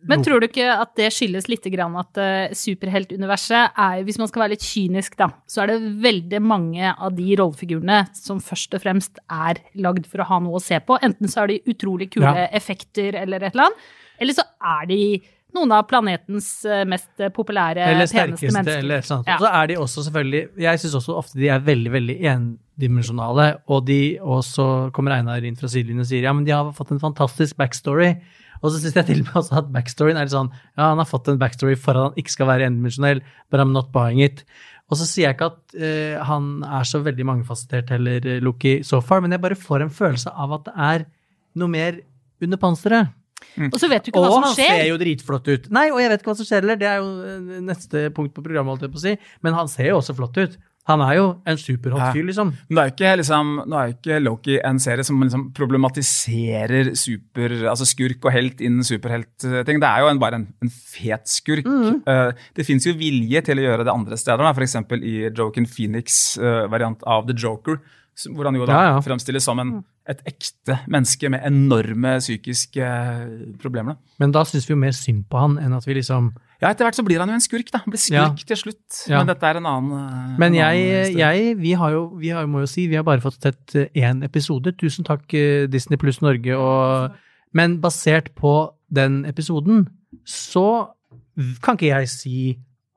Men 0.09 0.23
tror 0.25 0.41
du 0.41 0.47
ikke 0.47 0.67
at 0.73 0.95
det 0.97 1.11
skyldes 1.13 1.49
litt 1.51 1.67
grann 1.75 1.97
at 2.01 2.21
uh, 2.21 2.55
superheltuniverset 2.57 3.77
er, 3.77 4.03
hvis 4.07 4.19
man 4.21 4.31
skal 4.31 4.45
være 4.45 4.55
litt 4.55 4.65
kynisk, 4.65 5.17
da, 5.21 5.29
så 5.51 5.65
er 5.65 5.73
det 5.75 5.91
veldig 6.05 6.41
mange 6.43 6.93
av 6.95 7.13
de 7.17 7.27
rollefigurene 7.41 8.03
som 8.17 8.41
først 8.45 8.79
og 8.79 8.85
fremst 8.85 9.21
er 9.29 9.61
lagd 9.77 10.07
for 10.11 10.23
å 10.25 10.29
ha 10.31 10.39
noe 10.41 10.57
å 10.57 10.63
se 10.65 10.79
på. 10.81 10.97
Enten 11.05 11.29
så 11.31 11.45
er 11.45 11.53
de 11.55 11.61
utrolig 11.75 12.11
kule 12.15 12.33
Ja. 12.33 12.49
effekter 12.57 13.15
eller 13.21 13.43
et 13.45 13.53
eller 13.55 13.69
annet, 13.69 13.93
eller 14.21 14.37
så 14.37 14.47
er 14.61 14.87
de 14.89 15.03
noen 15.51 15.73
av 15.75 15.83
planetens 15.91 16.65
eh, 16.65 16.85
mest 16.87 17.11
populære, 17.35 17.83
eller 17.83 18.07
peneste 18.07 18.53
mennesker. 18.55 18.79
eller 18.85 19.03
annet. 19.03 19.27
Ja. 19.27 19.39
Så 19.43 19.49
er 19.51 19.67
de 19.67 19.79
også 19.83 20.05
selvfølgelig 20.07 20.43
Jeg 20.63 20.79
syns 20.79 20.95
også 21.01 21.17
ofte 21.19 21.41
de 21.41 21.49
er 21.51 21.59
veldig, 21.67 21.91
veldig 21.91 22.17
endimensjonale, 22.35 23.49
og 23.67 23.87
de 23.89 24.19
og 24.23 24.45
så 24.47 24.67
kommer 24.95 25.17
Einar 25.19 25.43
inn 25.45 25.59
fra 25.59 25.69
sidelinjen 25.71 26.05
og 26.05 26.11
sier 26.11 26.23
ja, 26.29 26.33
men 26.37 26.47
de 26.47 26.55
har 26.55 26.71
fått 26.77 26.93
en 26.95 27.03
fantastisk 27.03 27.59
backstory. 27.59 28.15
Og 28.61 28.73
så 28.73 28.81
syns 28.81 28.99
jeg 28.99 29.09
til 29.09 29.23
og 29.23 29.29
med 29.29 29.39
også 29.41 29.61
at 29.61 29.71
backstoryen 29.73 30.19
er 30.21 30.27
litt 30.29 30.35
sånn 30.35 30.51
Ja, 30.53 30.91
han 30.91 31.01
har 31.01 31.09
fått 31.09 31.31
en 31.33 31.41
backstory 31.41 31.79
for 31.81 31.97
at 31.97 32.11
han 32.11 32.21
ikke 32.21 32.35
skal 32.35 32.51
være 32.51 32.67
endimensjonell, 32.69 33.23
but 33.49 33.63
I'm 33.63 33.73
not 33.77 33.89
buying 33.95 34.21
it. 34.25 34.45
Og 34.91 34.99
så 34.99 35.07
sier 35.07 35.29
jeg 35.29 35.39
ikke 35.39 35.53
at 35.53 35.79
uh, 35.79 36.19
han 36.27 36.51
er 36.67 36.89
så 36.89 37.01
veldig 37.05 37.27
mangefasettert 37.29 37.93
heller, 37.95 38.25
eh, 38.27 38.43
Loki, 38.43 38.81
so 38.87 38.99
far, 39.05 39.23
men 39.23 39.33
jeg 39.33 39.43
bare 39.43 39.59
får 39.59 39.87
en 39.87 39.95
følelse 39.95 40.33
av 40.35 40.57
at 40.59 40.67
det 40.67 40.75
er 40.91 41.07
noe 41.61 41.71
mer 41.71 42.01
under 42.43 42.61
panseret. 42.61 43.17
Og 43.71 43.79
så 43.81 43.89
vet 43.89 44.05
du 44.05 44.11
ikke 44.11 44.21
Og 44.21 44.27
hva 44.27 44.33
som 44.35 44.47
han 44.49 44.57
ser 44.59 44.83
jo 44.89 44.99
dritflott 45.01 45.49
ut. 45.49 45.69
Nei, 45.73 45.87
og 45.95 46.01
jeg 46.03 46.11
vet 46.13 46.23
ikke 46.23 46.33
hva 46.33 46.39
som 46.39 46.49
skjer 46.49 46.61
heller. 46.61 46.79
Det 46.81 46.89
er 46.91 46.99
jo 47.01 47.09
eh, 47.25 47.63
neste 47.71 48.03
punkt 48.17 48.35
på 48.37 48.45
programmet, 48.45 48.75
holdt 48.75 48.85
jeg 48.87 48.93
på 48.93 49.01
å 49.01 49.05
si. 49.07 49.15
Men 49.47 49.57
han 49.57 49.71
ser 49.73 49.91
jo 49.93 50.01
også 50.01 50.17
flott 50.19 50.37
ut. 50.41 50.59
Han 50.91 51.05
er 51.07 51.15
jo 51.19 51.27
en 51.49 51.61
superhot 51.61 52.15
fyr, 52.15 52.25
liksom. 52.29 52.53
Men 52.69 52.77
det 52.77 52.83
er 52.83 52.91
jo 52.91 52.95
ikke, 52.97 53.13
liksom, 53.23 53.53
nå 53.71 53.79
er 53.81 53.89
jo 53.91 53.97
ikke 53.97 54.19
Loki 54.25 54.59
en 54.67 54.81
serie 54.83 55.07
som 55.07 55.21
liksom 55.23 55.47
problematiserer 55.57 56.93
super, 56.99 57.55
altså 57.71 57.87
skurk 57.89 58.27
og 58.27 58.35
helt 58.35 58.61
innen 58.65 58.87
superheltting. 58.87 59.81
Det 59.83 59.89
er 59.91 60.05
jo 60.05 60.11
en, 60.11 60.21
bare 60.23 60.41
en, 60.41 60.49
en 60.65 60.73
fet 60.73 61.31
skurk. 61.31 61.69
Mm. 61.69 62.03
Uh, 62.07 62.31
det 62.57 62.67
fins 62.69 62.87
jo 62.89 62.97
vilje 62.99 63.43
til 63.47 63.61
å 63.61 63.67
gjøre 63.69 63.87
det 63.87 63.95
andre 63.95 64.19
steder, 64.21 64.51
f.eks. 64.51 64.77
i 65.01 65.17
Joaquin 65.29 65.69
Phoenix' 65.71 66.21
eh, 66.41 66.67
variant 66.71 67.03
av 67.09 67.27
The 67.29 67.37
Joker. 67.39 67.81
Hvor 68.29 68.45
han 68.51 68.59
jo 68.59 68.67
da 68.69 68.75
Ja, 68.75 68.89
ja. 68.91 69.01
fremstilles 69.05 69.45
som 69.47 69.61
en, 69.63 69.71
et 70.11 70.21
ekte 70.29 70.77
menneske 70.91 71.31
med 71.33 71.45
enorme 71.47 72.17
psykiske 72.21 72.83
eh, 72.83 73.27
problemer. 73.63 73.95
Da. 73.97 74.15
Men 74.25 74.33
da 74.35 74.43
syns 74.49 74.67
vi 74.69 74.75
jo 74.75 74.81
mer 74.83 74.95
synd 74.97 75.25
på 75.31 75.39
han 75.41 75.59
enn 75.63 75.77
at 75.77 75.87
vi 75.87 75.95
liksom 76.01 76.33
Ja, 76.61 76.69
Etter 76.75 76.85
hvert 76.85 76.99
så 76.99 77.05
blir 77.07 77.23
han 77.23 77.31
jo 77.33 77.37
en 77.39 77.41
skurk. 77.41 77.71
da. 77.73 77.79
Han 77.85 77.95
blir 77.95 78.03
skurk 78.03 78.43
Ja. 78.43 78.47
til 78.51 78.59
slutt. 78.61 78.99
Ja. 79.09 79.19
Men 79.23 79.31
dette 79.31 79.47
er 79.49 79.57
en 79.61 79.67
annen 79.71 79.93
eh, 79.97 80.35
Men 80.43 80.55
en 80.55 80.61
annen 80.67 80.77
jeg, 80.77 81.15
jeg 81.17 81.57
vi 81.63 81.73
har 81.73 81.95
jo, 81.95 82.03
vi 82.21 82.29
har, 82.37 82.47
må 82.51 82.61
jo 82.65 82.69
si, 82.69 82.85
vi 82.91 82.99
har 82.99 83.07
bare 83.07 83.23
fått 83.25 83.41
sett 83.41 83.75
eh, 83.81 83.89
én 83.97 84.21
episode. 84.27 84.75
Tusen 84.77 85.07
takk, 85.09 85.25
eh, 85.33 85.67
Disney 85.73 85.97
pluss 85.97 86.21
Norge. 86.21 86.53
Og, 86.59 87.17
men 87.57 87.79
basert 87.81 88.35
på 88.37 88.55
den 88.93 89.23
episoden, 89.25 89.87
så 90.27 90.91
kan 91.63 91.79
ikke 91.79 91.95
jeg 91.95 92.09
si 92.13 92.37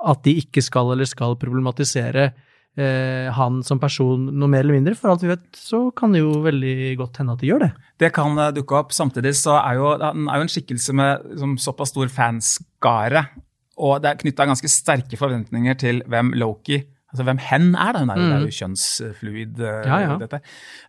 at 0.04 0.24
de 0.26 0.34
ikke 0.42 0.62
skal 0.66 0.92
eller 0.92 1.08
skal 1.08 1.38
problematisere 1.40 2.34
eh, 2.80 3.30
han 3.34 3.62
som 3.66 3.82
person 3.82 4.28
noe 4.32 4.52
mer 4.52 4.64
eller 4.66 4.78
mindre. 4.80 4.96
For 5.00 5.14
alt 5.14 5.24
vi 5.26 5.32
vet, 5.32 5.46
så 5.58 5.86
kan 5.96 6.16
det 6.16 6.24
jo 6.24 6.38
veldig 6.46 6.94
godt 7.00 7.22
hende 7.22 7.36
at 7.36 7.44
de 7.44 7.52
gjør 7.52 7.66
det. 7.66 7.72
Det 8.02 8.12
kan 8.16 8.38
eh, 8.38 8.54
dukke 8.56 8.80
opp. 8.80 8.96
Samtidig 8.96 9.36
så 9.40 9.58
er 9.62 9.80
jo 9.80 9.92
han 10.02 10.28
er 10.28 10.42
jo 10.42 10.48
en 10.48 10.54
skikkelse 10.56 10.98
med 10.98 11.28
liksom, 11.34 11.58
såpass 11.62 11.94
stor 11.94 12.12
fanskare. 12.14 13.28
Og 13.84 13.98
det 14.04 14.12
er 14.12 14.20
knytta 14.22 14.50
ganske 14.50 14.70
sterke 14.70 15.18
forventninger 15.18 15.78
til 15.82 16.04
hvem 16.10 16.34
Loki 16.38 16.84
Altså 17.14 17.24
hvem 17.28 17.38
hen 17.46 17.68
er, 17.78 17.92
da. 17.94 18.00
Hun 18.02 18.10
er 18.10 18.18
jo, 18.18 18.24
det 18.26 18.36
er 18.40 18.46
jo 18.48 18.56
kjønnsfluid, 18.58 19.60
eh, 19.62 19.80
Mm. 19.84 19.90
Ja, 19.92 19.98
ja. 20.02 20.18
dette. 20.18 20.40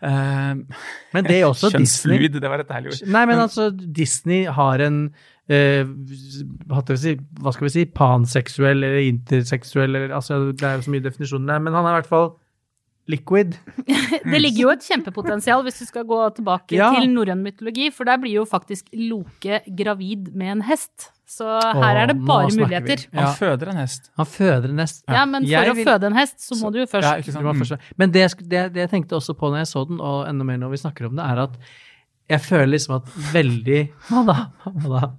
Uh, 0.01 0.81
Men 1.13 1.25
det 1.29 1.37
er 1.37 1.45
også 1.51 1.69
Disney 1.69 2.17
kjønnsfluid, 2.17 2.41
det 2.41 2.51
var 2.51 2.65
et 2.65 2.73
herlig 2.73 2.95
ord. 2.95 3.09
Nei, 3.13 3.25
men 3.29 3.39
altså, 3.45 3.71
Disney 4.01 4.45
har 4.49 4.81
en 4.89 5.15
Uh, 5.45 5.85
hva 6.73 6.81
skal 7.53 7.67
vi 7.67 7.69
si, 7.75 7.83
panseksuell 7.93 8.79
eller 8.81 9.03
interseksuell 9.11 9.91
eller, 9.93 10.15
altså, 10.17 10.39
Det 10.57 10.65
er 10.65 10.79
jo 10.79 10.87
så 10.87 10.93
mye 10.95 11.05
definisjoner 11.05 11.51
der, 11.53 11.59
men 11.67 11.75
han 11.77 11.85
er 11.85 11.91
i 11.91 11.99
hvert 11.99 12.09
fall 12.09 12.31
liquid. 13.13 13.53
Det 14.33 14.41
ligger 14.41 14.63
jo 14.63 14.71
et 14.73 14.87
kjempepotensial 14.87 15.61
hvis 15.67 15.83
du 15.83 15.85
skal 15.91 16.07
gå 16.09 16.23
tilbake 16.39 16.79
Ja. 16.79 16.89
til 16.97 17.11
norrøn 17.13 17.43
mytologi, 17.45 17.91
for 17.93 18.09
der 18.09 18.17
blir 18.23 18.39
jo 18.39 18.47
faktisk 18.49 18.89
Loke 18.97 19.61
gravid 19.77 20.33
med 20.33 20.55
en 20.55 20.63
hest. 20.71 21.11
Så 21.35 21.47
her 21.81 21.97
er 22.03 22.11
det 22.13 22.17
bare 22.29 22.51
muligheter. 22.55 23.07
Han 23.19 23.33
føder 23.39 23.71
en 23.73 23.81
hest. 23.83 24.11
Han 24.21 24.27
føder 24.31 24.69
en 24.71 24.79
hest. 24.85 25.01
Ja, 25.11 25.25
men 25.27 25.43
for 25.43 25.51
Jeg 25.51 25.71
å 25.73 25.75
vil- 25.81 25.87
føde 25.89 26.07
en 26.13 26.19
hest, 26.21 26.37
så 26.45 26.55
må 26.61 26.71
du 26.73 26.79
jo 26.79 26.87
først 26.87 27.09
Ja, 27.09 27.15
ikke 27.19 27.33
sant? 27.35 27.43
Du 27.43 27.49
må 27.49 27.55
Mm. 27.57 27.63
først- 27.65 27.91
Men 27.99 28.11
det, 28.15 28.29
det, 28.49 28.63
det 28.75 28.81
jeg 28.85 28.91
tenkte 28.91 29.17
også 29.19 29.35
på 29.35 29.51
når 29.51 29.65
jeg 29.65 29.71
så 29.73 29.85
den, 29.89 30.01
og 30.01 30.29
enda 30.29 30.45
mer 30.45 30.57
når 30.63 30.71
vi 30.71 30.77
snakker 30.85 31.07
om 31.11 31.17
det, 31.17 31.25
er 31.25 31.43
at 31.49 31.59
jeg 32.31 32.41
føler 32.41 32.71
liksom 32.77 32.95
at 32.97 33.07
veldig 33.35 33.81
Hva 34.09 34.25
da? 34.27 34.37
Hva 34.71 35.01
da? 35.01 35.11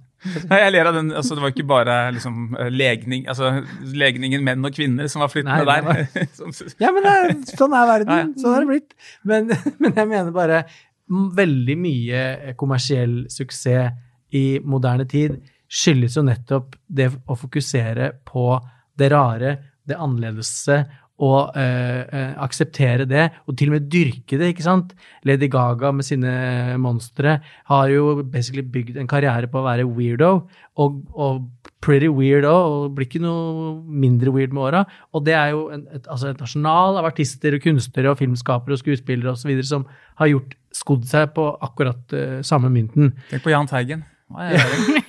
Nei, 0.50 0.58
jeg 0.58 0.72
ler 0.72 0.86
av 0.88 0.94
den, 0.96 1.10
altså 1.12 1.36
Det 1.36 1.42
var 1.44 1.50
ikke 1.52 1.66
bare 1.68 1.96
liksom, 2.16 2.56
legning, 2.72 3.26
altså 3.28 3.50
legningen 3.94 4.42
menn 4.42 4.64
og 4.64 4.72
kvinner 4.74 5.06
som 5.12 5.20
var 5.22 5.28
flyttende 5.28 5.60
Nei, 5.68 5.80
var... 5.84 6.00
der. 6.14 6.26
Som- 6.38 6.72
Ja, 6.80 6.90
men 6.90 7.04
det 7.04 7.12
er, 7.12 7.34
sånn 7.52 7.76
er 7.76 7.86
verden. 7.92 8.08
Ja, 8.10 8.24
ja. 8.24 8.32
Sånn 8.40 8.56
er 8.56 8.64
det 8.64 8.70
blitt. 8.72 8.96
Men, 9.22 9.52
men 9.78 9.92
jeg 9.94 10.08
mener 10.08 10.32
bare 10.34 10.64
veldig 11.08 11.76
mye 11.78 12.54
kommersiell 12.58 13.26
suksess 13.30 13.92
i 14.34 14.58
moderne 14.64 15.06
tid 15.06 15.36
skyldes 15.66 16.18
jo 16.18 16.26
nettopp 16.26 16.76
det 16.86 17.10
å 17.26 17.38
fokusere 17.38 18.12
på 18.26 18.52
det 18.96 19.10
rare, 19.12 19.56
det 19.86 19.98
annerledese, 20.00 20.84
og 21.24 21.56
eh, 21.56 22.02
eh, 22.12 22.32
akseptere 22.44 23.06
det, 23.08 23.24
og 23.48 23.56
til 23.56 23.70
og 23.70 23.78
med 23.78 23.86
dyrke 23.92 24.36
det, 24.36 24.50
ikke 24.52 24.66
sant? 24.66 24.92
Lady 25.24 25.48
Gaga 25.48 25.88
med 25.96 26.04
sine 26.04 26.76
monstre 26.82 27.38
har 27.70 27.88
jo 27.88 28.18
basically 28.20 28.60
bygd 28.60 28.98
en 29.00 29.08
karriere 29.08 29.48
på 29.48 29.62
å 29.62 29.64
være 29.64 29.86
weirdo, 29.88 30.32
og, 30.76 30.98
og 31.16 31.72
pretty 31.80 32.10
weirdo, 32.12 32.52
og 32.52 32.98
blir 32.98 33.08
ikke 33.08 33.22
noe 33.24 33.72
mindre 33.88 34.34
weird 34.34 34.52
med 34.52 34.66
åra. 34.68 34.84
Og 35.16 35.24
det 35.24 35.38
er 35.38 35.54
jo 35.54 35.66
en, 35.72 35.86
et, 35.96 36.04
altså 36.04 36.34
et 36.34 36.44
nasjonal 36.44 37.00
av 37.00 37.08
artister 37.08 37.56
og 37.56 37.64
kunstnere 37.64 38.12
og 38.12 38.20
filmskapere 38.20 38.76
og 38.76 38.84
skuespillere 38.84 39.32
osv. 39.32 39.56
som 39.64 39.88
har 40.20 40.32
gjort 40.34 40.56
skodd 40.76 41.08
seg 41.08 41.32
på 41.36 41.48
akkurat 41.64 42.12
uh, 42.12 42.38
samme 42.44 42.68
mynten. 42.72 43.14
Tenk 43.30 43.46
på 43.46 43.54
Jahn 43.54 43.70
Teigen. 43.70 44.04
Hva 44.28 44.50
er 44.50 44.60
det? 44.60 45.04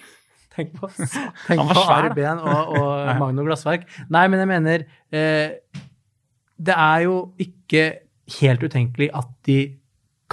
Tenk 0.57 0.73
på, 0.73 0.89
tenk 1.47 1.61
på 1.61 1.83
Are 1.85 2.33
og, 2.41 2.71
og 2.79 3.11
Magno 3.21 3.45
Glassverk. 3.45 3.85
Nei, 4.13 4.25
men 4.31 4.41
jeg 4.41 4.49
mener 4.49 4.85
eh, 5.13 5.83
Det 6.57 6.73
er 6.73 7.05
jo 7.05 7.19
ikke 7.41 7.83
helt 8.39 8.65
utenkelig 8.65 9.11
at 9.15 9.29
de 9.47 9.59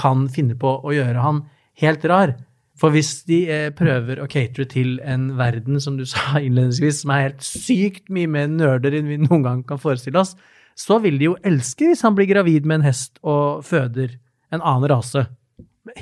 kan 0.01 0.25
finne 0.33 0.57
på 0.59 0.73
å 0.83 0.95
gjøre 0.95 1.23
han 1.23 1.45
helt 1.83 2.07
rar. 2.11 2.35
For 2.81 2.91
hvis 2.95 3.21
de 3.29 3.45
eh, 3.47 3.69
prøver 3.77 4.19
å 4.19 4.27
catere 4.31 4.67
til 4.71 4.97
en 5.07 5.29
verden, 5.39 5.79
som 5.83 5.99
du 6.01 6.07
sa 6.11 6.41
innledningsvis, 6.41 7.05
som 7.05 7.15
er 7.15 7.29
helt 7.29 7.47
sykt 7.47 8.11
mye 8.15 8.31
mer 8.31 8.51
nerder 8.51 8.97
enn 8.99 9.11
vi 9.11 9.21
noen 9.23 9.45
gang 9.47 9.63
kan 9.69 9.83
forestille 9.83 10.25
oss, 10.25 10.35
så 10.75 10.99
vil 11.05 11.21
de 11.21 11.29
jo 11.29 11.37
elske 11.47 11.87
hvis 11.87 12.03
han 12.03 12.17
blir 12.17 12.27
gravid 12.33 12.65
med 12.67 12.81
en 12.81 12.89
hest 12.89 13.21
og 13.23 13.63
føder 13.67 14.17
en 14.51 14.63
annen 14.63 14.89
rase. 14.91 15.29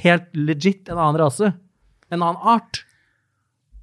Helt 0.00 0.30
legit 0.38 0.88
en 0.88 0.96
annen 0.96 1.20
rase. 1.20 1.52
En 2.08 2.22
annen 2.22 2.40
art. 2.40 2.84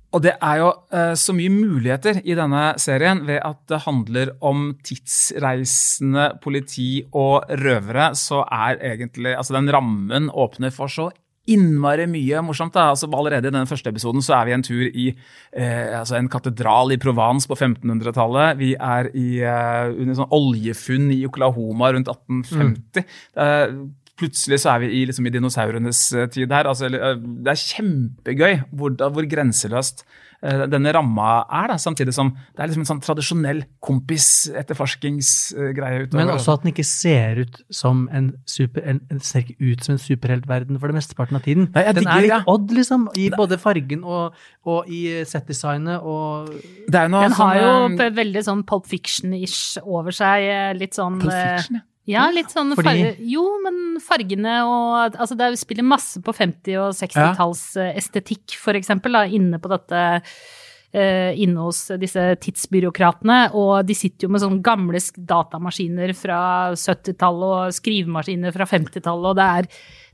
Og 0.09 0.23
det 0.25 0.33
er 0.41 0.59
jo 0.61 0.69
eh, 0.95 1.13
så 1.19 1.35
mye 1.37 1.53
muligheter 1.53 2.21
i 2.25 2.35
denne 2.37 2.63
serien 2.81 3.21
ved 3.27 3.41
at 3.45 3.59
det 3.69 3.83
handler 3.85 4.33
om 4.41 4.71
tidsreisende 4.85 6.31
politi 6.41 7.03
og 7.13 7.45
røvere, 7.61 8.11
så 8.17 8.41
er 8.45 8.81
egentlig 8.95 9.35
Altså, 9.37 9.53
den 9.53 9.69
rammen 9.71 10.31
åpner 10.33 10.73
for 10.73 10.89
så 10.89 11.09
innmari 11.49 12.05
mye 12.09 12.41
morsomt. 12.45 12.73
da, 12.75 12.89
altså 12.93 13.09
Allerede 13.09 13.49
i 13.49 13.55
den 13.55 13.67
første 13.69 13.89
episoden 13.89 14.21
så 14.25 14.35
er 14.37 14.45
vi 14.45 14.55
en 14.55 14.65
tur 14.65 14.85
i 14.85 15.07
eh, 15.09 15.99
altså 15.99 16.17
en 16.19 16.29
katedral 16.29 16.93
i 16.93 16.99
Provence 17.01 17.49
på 17.49 17.57
1500-tallet. 17.57 18.59
Vi 18.59 18.73
er 18.75 19.09
i, 19.17 19.41
eh, 19.41 19.89
under 19.95 20.19
sånn 20.19 20.35
oljefunn 20.35 21.09
i 21.15 21.23
Oklahoma 21.29 21.93
rundt 21.95 22.11
1850. 22.11 23.05
Eh, 23.39 23.73
plutselig 24.19 24.59
så 24.63 24.67
er 24.75 24.79
vi 24.83 24.87
i, 24.99 25.01
liksom, 25.09 25.25
i 25.27 25.33
dinosaurenes 25.33 25.99
eh, 26.15 26.29
tid 26.33 26.49
her. 26.53 26.65
Altså, 26.69 26.85
eh, 26.91 27.15
det 27.45 27.51
er 27.53 27.65
kjempegøy 27.65 28.53
hvor, 28.75 28.89
hvor 28.99 29.25
grenseløst 29.31 29.97
eh, 30.43 30.63
denne 30.71 30.89
ramma 30.95 31.27
er, 31.45 31.65
da, 31.71 31.75
samtidig 31.81 32.13
som 32.15 32.27
det 32.35 32.59
er 32.61 32.67
liksom 32.71 32.83
en 32.85 32.91
sånn 32.91 33.05
tradisjonell 33.05 33.61
kompis-etterforskingsgreie. 33.85 35.99
Men 36.17 36.33
også 36.35 36.49
at 36.57 36.61
den 36.65 36.73
ikke 36.73 36.87
ser 36.87 37.31
ut 37.45 37.55
som 37.73 37.95
en 38.15 38.27
super, 38.49 38.81
en, 38.83 38.97
den 39.11 39.21
ser 39.25 39.39
ikke 39.45 39.59
ut 39.63 39.79
som 39.85 39.91
en 39.95 40.03
superheltverden 40.03 40.75
for 40.79 40.85
det 40.91 40.97
mesteparten 40.99 41.35
av 41.39 41.43
tiden. 41.47 41.63
Nei, 41.75 41.83
den 41.89 42.03
digger 42.03 42.15
er 42.15 42.21
litt 42.27 42.35
litt 42.35 42.53
odd, 42.55 42.67
liksom, 42.79 43.01
i 43.19 43.25
både 43.35 43.55
fargen 43.61 44.01
og, 44.07 44.25
og 44.69 44.79
i 44.87 45.01
og 45.19 45.23
er 46.99 47.07
noe 47.11 47.21
Den 47.25 47.35
har 47.37 47.53
jo 47.55 47.69
sånn, 47.69 47.95
jo 47.99 48.05
veldig 48.17 48.41
sånn 48.45 48.61
Pulp 48.67 48.85
Fiction-ish 48.89 49.61
over 49.83 50.11
seg. 50.15 50.39
Litt 50.79 50.93
sånn 50.97 51.19
Pulp 51.21 51.33
Fiction, 51.33 51.75
ja. 51.79 51.83
Ja, 52.09 52.25
litt 52.33 52.49
sånn 52.49 52.71
Fordi- 52.73 52.89
farger 52.89 53.19
Jo, 53.29 53.43
men 53.63 53.99
fargene 54.01 54.55
og 54.65 55.15
Altså, 55.19 55.37
det 55.37 55.45
er- 55.45 55.59
spiller 55.61 55.85
masse 55.85 56.21
på 56.25 56.33
50- 56.33 56.79
og 56.81 56.95
60-tallsestetikk, 56.97 58.55
for 58.57 58.73
eksempel, 58.79 59.13
da, 59.13 59.23
inne 59.29 59.59
på 59.61 59.69
dette 59.71 60.01
eh, 60.91 61.35
Inne 61.37 61.61
hos 61.67 61.83
disse 62.01 62.23
tidsbyråkratene, 62.41 63.51
og 63.53 63.85
de 63.85 63.93
sitter 63.97 64.25
jo 64.25 64.31
med 64.33 64.41
sånne 64.41 64.63
gamle 64.65 64.97
datamaskiner 65.29 66.15
fra 66.17 66.39
70-tallet 66.73 67.67
og 67.69 67.75
skrivemaskiner 67.77 68.55
fra 68.55 68.65
50-tallet, 68.65 69.29
og 69.29 69.37
det 69.37 69.45
er, 69.59 69.69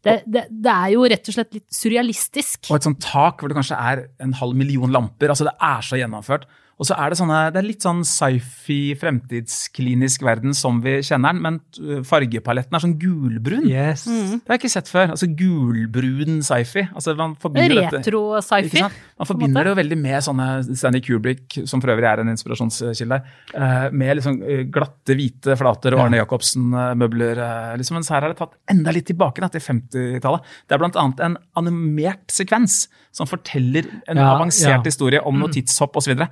det, 0.05 0.17
det, 0.27 0.43
det 0.51 0.73
er 0.73 0.91
jo 0.97 1.07
rett 1.07 1.31
og 1.31 1.37
slett 1.37 1.55
litt 1.55 1.69
surrealistisk. 1.71 2.67
og 2.69 2.75
et 2.75 2.89
sånt 2.89 2.99
tak 2.99 3.39
hvor 3.39 3.47
det 3.53 3.55
kanskje 3.57 3.79
er 3.79 4.03
en 4.19 4.35
halv 4.41 4.53
million 4.59 4.91
lamper. 4.91 5.31
altså 5.31 5.47
Det 5.47 5.55
er 5.61 5.87
så 5.87 5.95
gjennomført. 6.01 6.43
Og 6.75 6.87
så 6.89 6.95
er 6.99 7.11
det 7.11 7.17
sånne, 7.21 7.37
det 7.55 7.59
er 7.61 7.67
litt 7.69 7.85
sånn 7.85 8.01
sci-fi, 8.03 8.79
fremtidsklinisk 8.99 10.25
verden 10.27 10.55
som 10.57 10.81
vi 10.83 10.97
kjenner 11.07 11.31
den, 11.31 11.43
men 11.45 11.59
uh, 11.79 12.01
fargepaletten 12.03 12.75
er 12.75 12.83
sånn 12.83 12.97
gulbrun. 12.99 13.69
Yes. 13.69 14.03
Mm. 14.11 14.41
Det 14.41 14.51
har 14.51 14.57
jeg 14.57 14.63
ikke 14.65 14.73
sett 14.73 14.91
før. 14.91 15.13
altså 15.13 15.29
Gulbrun 15.39 16.41
sci-fi. 16.43 16.83
altså 16.91 17.15
Retro-sci-fi. 17.15 18.83
Man 19.15 19.29
forbinder 19.29 19.63
det 19.63 19.71
jo 19.71 19.77
veldig 19.79 19.97
med 20.01 20.25
sånne 20.25 20.47
Stanley 20.67 21.03
Kubrick, 21.05 21.59
som 21.63 21.79
for 21.83 21.93
øvrig 21.93 22.09
er 22.09 22.23
en 22.23 22.33
inspirasjonskilde, 22.33 23.21
eh, 23.55 23.85
med 23.95 24.19
liksom 24.19 24.41
eh, 24.43 24.63
glatte, 24.67 25.15
hvite 25.15 25.55
flater 25.59 25.95
og 25.95 26.05
Arne 26.05 26.19
Jacobsen-møbler. 26.19 27.39
eh, 27.45 27.75
liksom, 27.79 28.01
Mens 28.01 28.11
her 28.11 28.25
er 28.25 28.33
det 28.33 28.41
tatt 28.41 28.57
enda 28.71 28.91
litt 28.91 29.07
tilbake 29.07 29.39
da, 29.43 29.47
til 29.53 29.63
50-tallet. 29.63 30.51
Det 30.67 30.75
er 30.75 30.83
annet 30.91 31.23
en 31.23 31.39
animert 31.55 32.27
sekvens 32.35 32.89
som 33.15 33.31
forteller 33.31 33.87
en 34.11 34.19
Ja, 34.19 34.33
avansert 34.35 34.81
ja. 34.81 34.83
historie 34.83 35.23
om 35.23 35.39
noe 35.39 35.55
tidshopp 35.55 35.95
osv. 36.01 36.25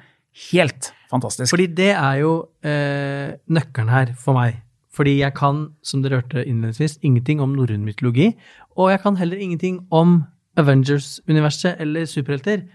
Helt 0.52 0.92
fantastisk. 1.12 1.52
Fordi 1.54 1.68
det 1.78 1.92
er 1.94 2.20
jo 2.24 2.36
eh, 2.66 3.34
nøkkelen 3.48 3.92
her 3.94 4.14
for 4.20 4.38
meg. 4.38 4.62
Fordi 4.94 5.18
jeg 5.20 5.34
kan, 5.38 5.66
som 5.86 6.04
dere 6.04 6.22
hørte 6.22 6.44
innledningsvis, 6.46 7.00
ingenting 7.02 7.42
om 7.42 7.56
norrøn 7.58 7.86
mytologi. 7.86 8.32
Og 8.78 8.92
jeg 8.92 9.02
kan 9.02 9.18
heller 9.18 9.42
ingenting 9.42 9.82
om 9.94 10.24
Avengers-universet 10.58 11.82
eller 11.82 12.06
superhelter. 12.10 12.66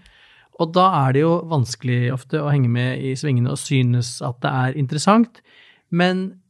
Og 0.59 0.73
da 0.75 0.89
er 1.05 1.15
det 1.15 1.23
jo 1.23 1.37
vanskelig 1.47 2.09
ofte 2.11 2.41
å 2.43 2.49
henge 2.51 2.71
med 2.71 2.99
i 2.99 3.13
svingene 3.19 3.53
og 3.53 3.61
synes 3.61 4.17
at 4.25 4.41
det 4.43 4.51
er 4.51 4.79
interessant. 4.81 5.39
Men 5.89 6.41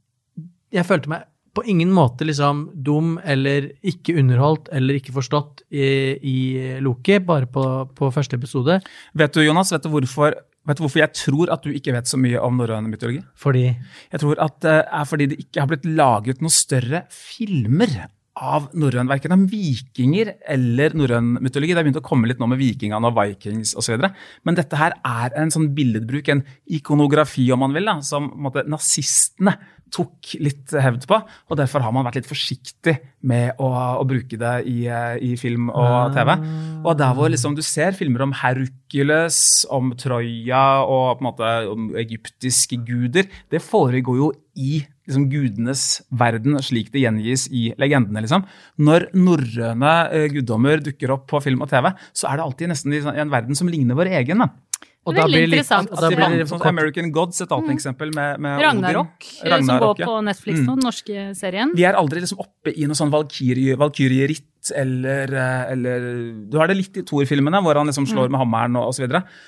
jeg 0.73 0.87
følte 0.89 1.11
meg 1.11 1.27
på 1.57 1.65
ingen 1.69 1.91
måte 1.93 2.25
liksom 2.27 2.67
dum 2.85 3.17
eller 3.25 3.71
ikke 3.85 4.15
underholdt 4.21 4.69
eller 4.75 4.99
ikke 4.99 5.15
forstått 5.15 5.63
i, 5.69 5.87
i 6.21 6.37
Loki, 6.81 7.17
bare 7.25 7.49
på, 7.49 7.63
på 7.97 8.11
første 8.13 8.37
episode. 8.37 8.79
Vet 9.17 9.35
du, 9.35 9.41
Jonas, 9.43 9.73
vet 9.73 9.85
du, 9.85 9.89
hvorfor, 9.93 10.37
vet 10.69 10.79
du 10.79 10.85
hvorfor 10.85 11.03
jeg 11.03 11.15
tror 11.17 11.51
at 11.53 11.65
du 11.65 11.73
ikke 11.73 11.95
vet 11.95 12.09
så 12.09 12.19
mye 12.21 12.39
om 12.45 12.61
norrøn 12.61 12.87
mytologi? 12.91 13.23
Fordi 13.39 13.65
Jeg 13.69 14.21
tror 14.21 14.39
at 14.41 14.61
det 14.63 14.77
er 14.85 15.09
fordi 15.09 15.27
det 15.33 15.41
ikke 15.43 15.63
har 15.63 15.69
blitt 15.71 15.89
laget 15.89 16.41
noen 16.41 16.53
større 16.53 17.03
filmer 17.09 18.09
av 18.39 18.69
norrøn, 18.79 19.09
verken 19.09 19.35
om 19.35 19.45
vikinger 19.51 20.31
eller 20.47 20.95
norrøn 20.97 21.33
mytologi. 21.43 21.73
Det 21.73 21.81
har 21.81 21.87
begynt 21.87 21.99
å 21.99 22.05
komme 22.05 22.29
litt 22.29 22.39
nå 22.39 22.47
med 22.49 22.61
vikingene 22.61 23.09
og 23.09 23.17
vikings 23.17 23.75
osv. 23.79 24.05
Men 24.47 24.57
dette 24.57 24.79
her 24.79 24.95
er 25.03 25.35
en 25.39 25.51
sånn 25.53 25.69
billedbruk, 25.75 26.31
en 26.31 26.45
ikonografi 26.79 27.49
om 27.51 27.65
man 27.65 27.75
vil, 27.75 27.89
da, 27.89 27.97
som 28.05 28.31
måte, 28.39 28.63
nazistene 28.69 29.57
tok 29.93 30.33
litt 30.43 30.73
hevd 30.73 31.07
på. 31.09 31.19
og 31.49 31.59
Derfor 31.59 31.83
har 31.85 31.93
man 31.95 32.05
vært 32.07 32.21
litt 32.21 32.29
forsiktig 32.29 32.95
med 33.29 33.59
å, 33.59 33.69
å 33.99 34.05
bruke 34.07 34.37
det 34.39 34.53
i, 34.69 34.77
eh, 34.87 35.17
i 35.31 35.33
film 35.39 35.71
og 35.73 36.13
TV. 36.15 36.35
Og 36.83 36.93
der 36.99 37.15
hvor 37.17 37.31
liksom 37.31 37.57
du 37.57 37.63
ser 37.65 37.97
filmer 37.97 38.23
om 38.25 38.35
Hercules, 38.41 39.41
om 39.73 39.91
Troja 39.99 40.63
og 40.85 41.19
på 41.19 41.23
en 41.23 41.29
måte 41.29 41.51
om 41.71 41.89
egyptiske 41.99 42.79
guder, 42.87 43.27
det 43.51 43.63
foregår 43.65 44.21
jo 44.21 44.31
i 44.59 44.79
liksom, 45.07 45.27
gudenes 45.31 45.83
verden, 46.11 46.57
slik 46.63 46.91
det 46.93 47.03
gjengis 47.03 47.47
i 47.51 47.69
legendene. 47.81 48.23
liksom. 48.25 48.45
Når 48.85 49.09
norrøne 49.17 49.93
eh, 50.13 50.29
guddommer 50.33 50.83
dukker 50.83 51.15
opp 51.15 51.27
på 51.31 51.43
film 51.43 51.65
og 51.65 51.71
TV, 51.71 51.91
så 52.13 52.29
er 52.29 52.39
det 52.39 52.47
alltid 52.47 52.73
nesten 52.73 52.95
i 52.95 52.99
i 52.99 53.21
en 53.23 53.31
verden 53.31 53.57
som 53.57 53.69
ligner 53.71 53.97
vår 53.97 54.11
egen. 54.19 54.43
da. 54.43 54.68
Og 55.07 55.15
da 55.15 55.23
blir 55.25 55.47
litt, 55.47 55.69
og 55.71 55.93
At 55.93 56.01
da 56.03 56.09
blir 56.11 56.19
vant, 56.19 56.49
sånn. 56.51 56.65
American 56.69 57.11
Gods, 57.11 57.39
et 57.41 57.51
annet 57.55 57.71
eksempel 57.77 58.11
med, 58.13 58.39
med 58.39 58.59
Ragnarok, 58.61 59.15
Odin. 59.23 59.53
eh, 59.53 59.61
som 59.65 59.79
går 59.79 59.95
på 60.03 60.17
Netflix 60.27 60.59
nå, 60.59 60.75
den 60.75 60.85
norske 60.85 61.35
serien. 61.39 61.71
Vi 61.75 61.85
er 61.87 61.93
aldri 61.97 62.19
liksom 62.21 62.39
oppe 62.43 62.73
i 62.75 62.85
noe 62.85 62.95
sånn 62.99 63.09
valkyrie- 63.13 63.77
valkyrieritt 63.79 64.71
eller, 64.75 65.33
eh, 65.33 65.71
eller 65.71 65.99
Du 66.51 66.57
har 66.59 66.67
det 66.67 66.77
litt 66.77 66.97
i 66.97 67.01
Thor-filmene, 67.01 67.61
hvor 67.63 67.75
han 67.75 67.87
liksom 67.87 68.05
slår 68.05 68.29
med 68.29 68.39
hammeren 68.41 68.75
og 68.77 68.89
osv. 68.89 69.07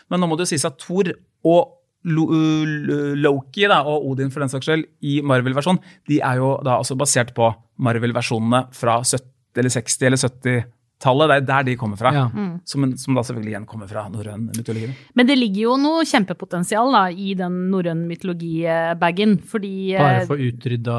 Men 0.10 0.20
nå 0.20 0.28
må 0.32 0.38
det 0.38 0.48
sies 0.48 0.66
at 0.66 0.80
Thor 0.80 1.04
og 1.44 1.78
Lo 2.04 2.26
Lo- 2.32 3.14
Loki 3.16 3.68
da, 3.68 3.84
og 3.84 4.08
Odin 4.10 4.32
for 4.32 4.40
den 4.40 4.50
saks 4.50 4.66
skyld 4.66 4.86
i 5.04 5.22
Marvel-versjonen, 5.22 5.80
de 6.08 6.20
er 6.20 6.38
jo 6.38 6.58
da 6.64 6.80
altså 6.80 6.96
basert 6.98 7.36
på 7.36 7.54
Marvel-versjonene 7.80 8.74
fra 8.74 9.02
70, 9.04 9.22
eller 9.58 9.70
60- 9.70 10.06
eller 10.08 10.66
90-tallet. 11.02 11.30
Det 11.32 11.36
er 11.38 11.46
der 11.48 11.64
de 11.66 11.76
kommer 11.80 11.98
fra. 11.98 12.12
Ja. 12.14 12.26
Som, 12.66 12.86
som 12.98 13.16
da 13.18 13.24
selvfølgelig 13.26 13.52
igjen 13.54 13.66
kommer 13.70 13.88
fra 13.90 14.04
norrøn 14.12 14.48
mytologi. 14.56 14.90
Men 15.18 15.28
det 15.28 15.38
ligger 15.38 15.62
jo 15.70 15.78
noe 15.82 16.04
kjempepotensial 16.06 16.92
da, 16.94 17.04
i 17.12 17.34
den 17.38 17.70
norrøn 17.72 18.04
mytologi-bagen, 18.10 19.38
fordi 19.50 19.96
Bare 19.98 20.22
eh, 20.22 20.28
få 20.30 20.38
utrydda 20.40 20.98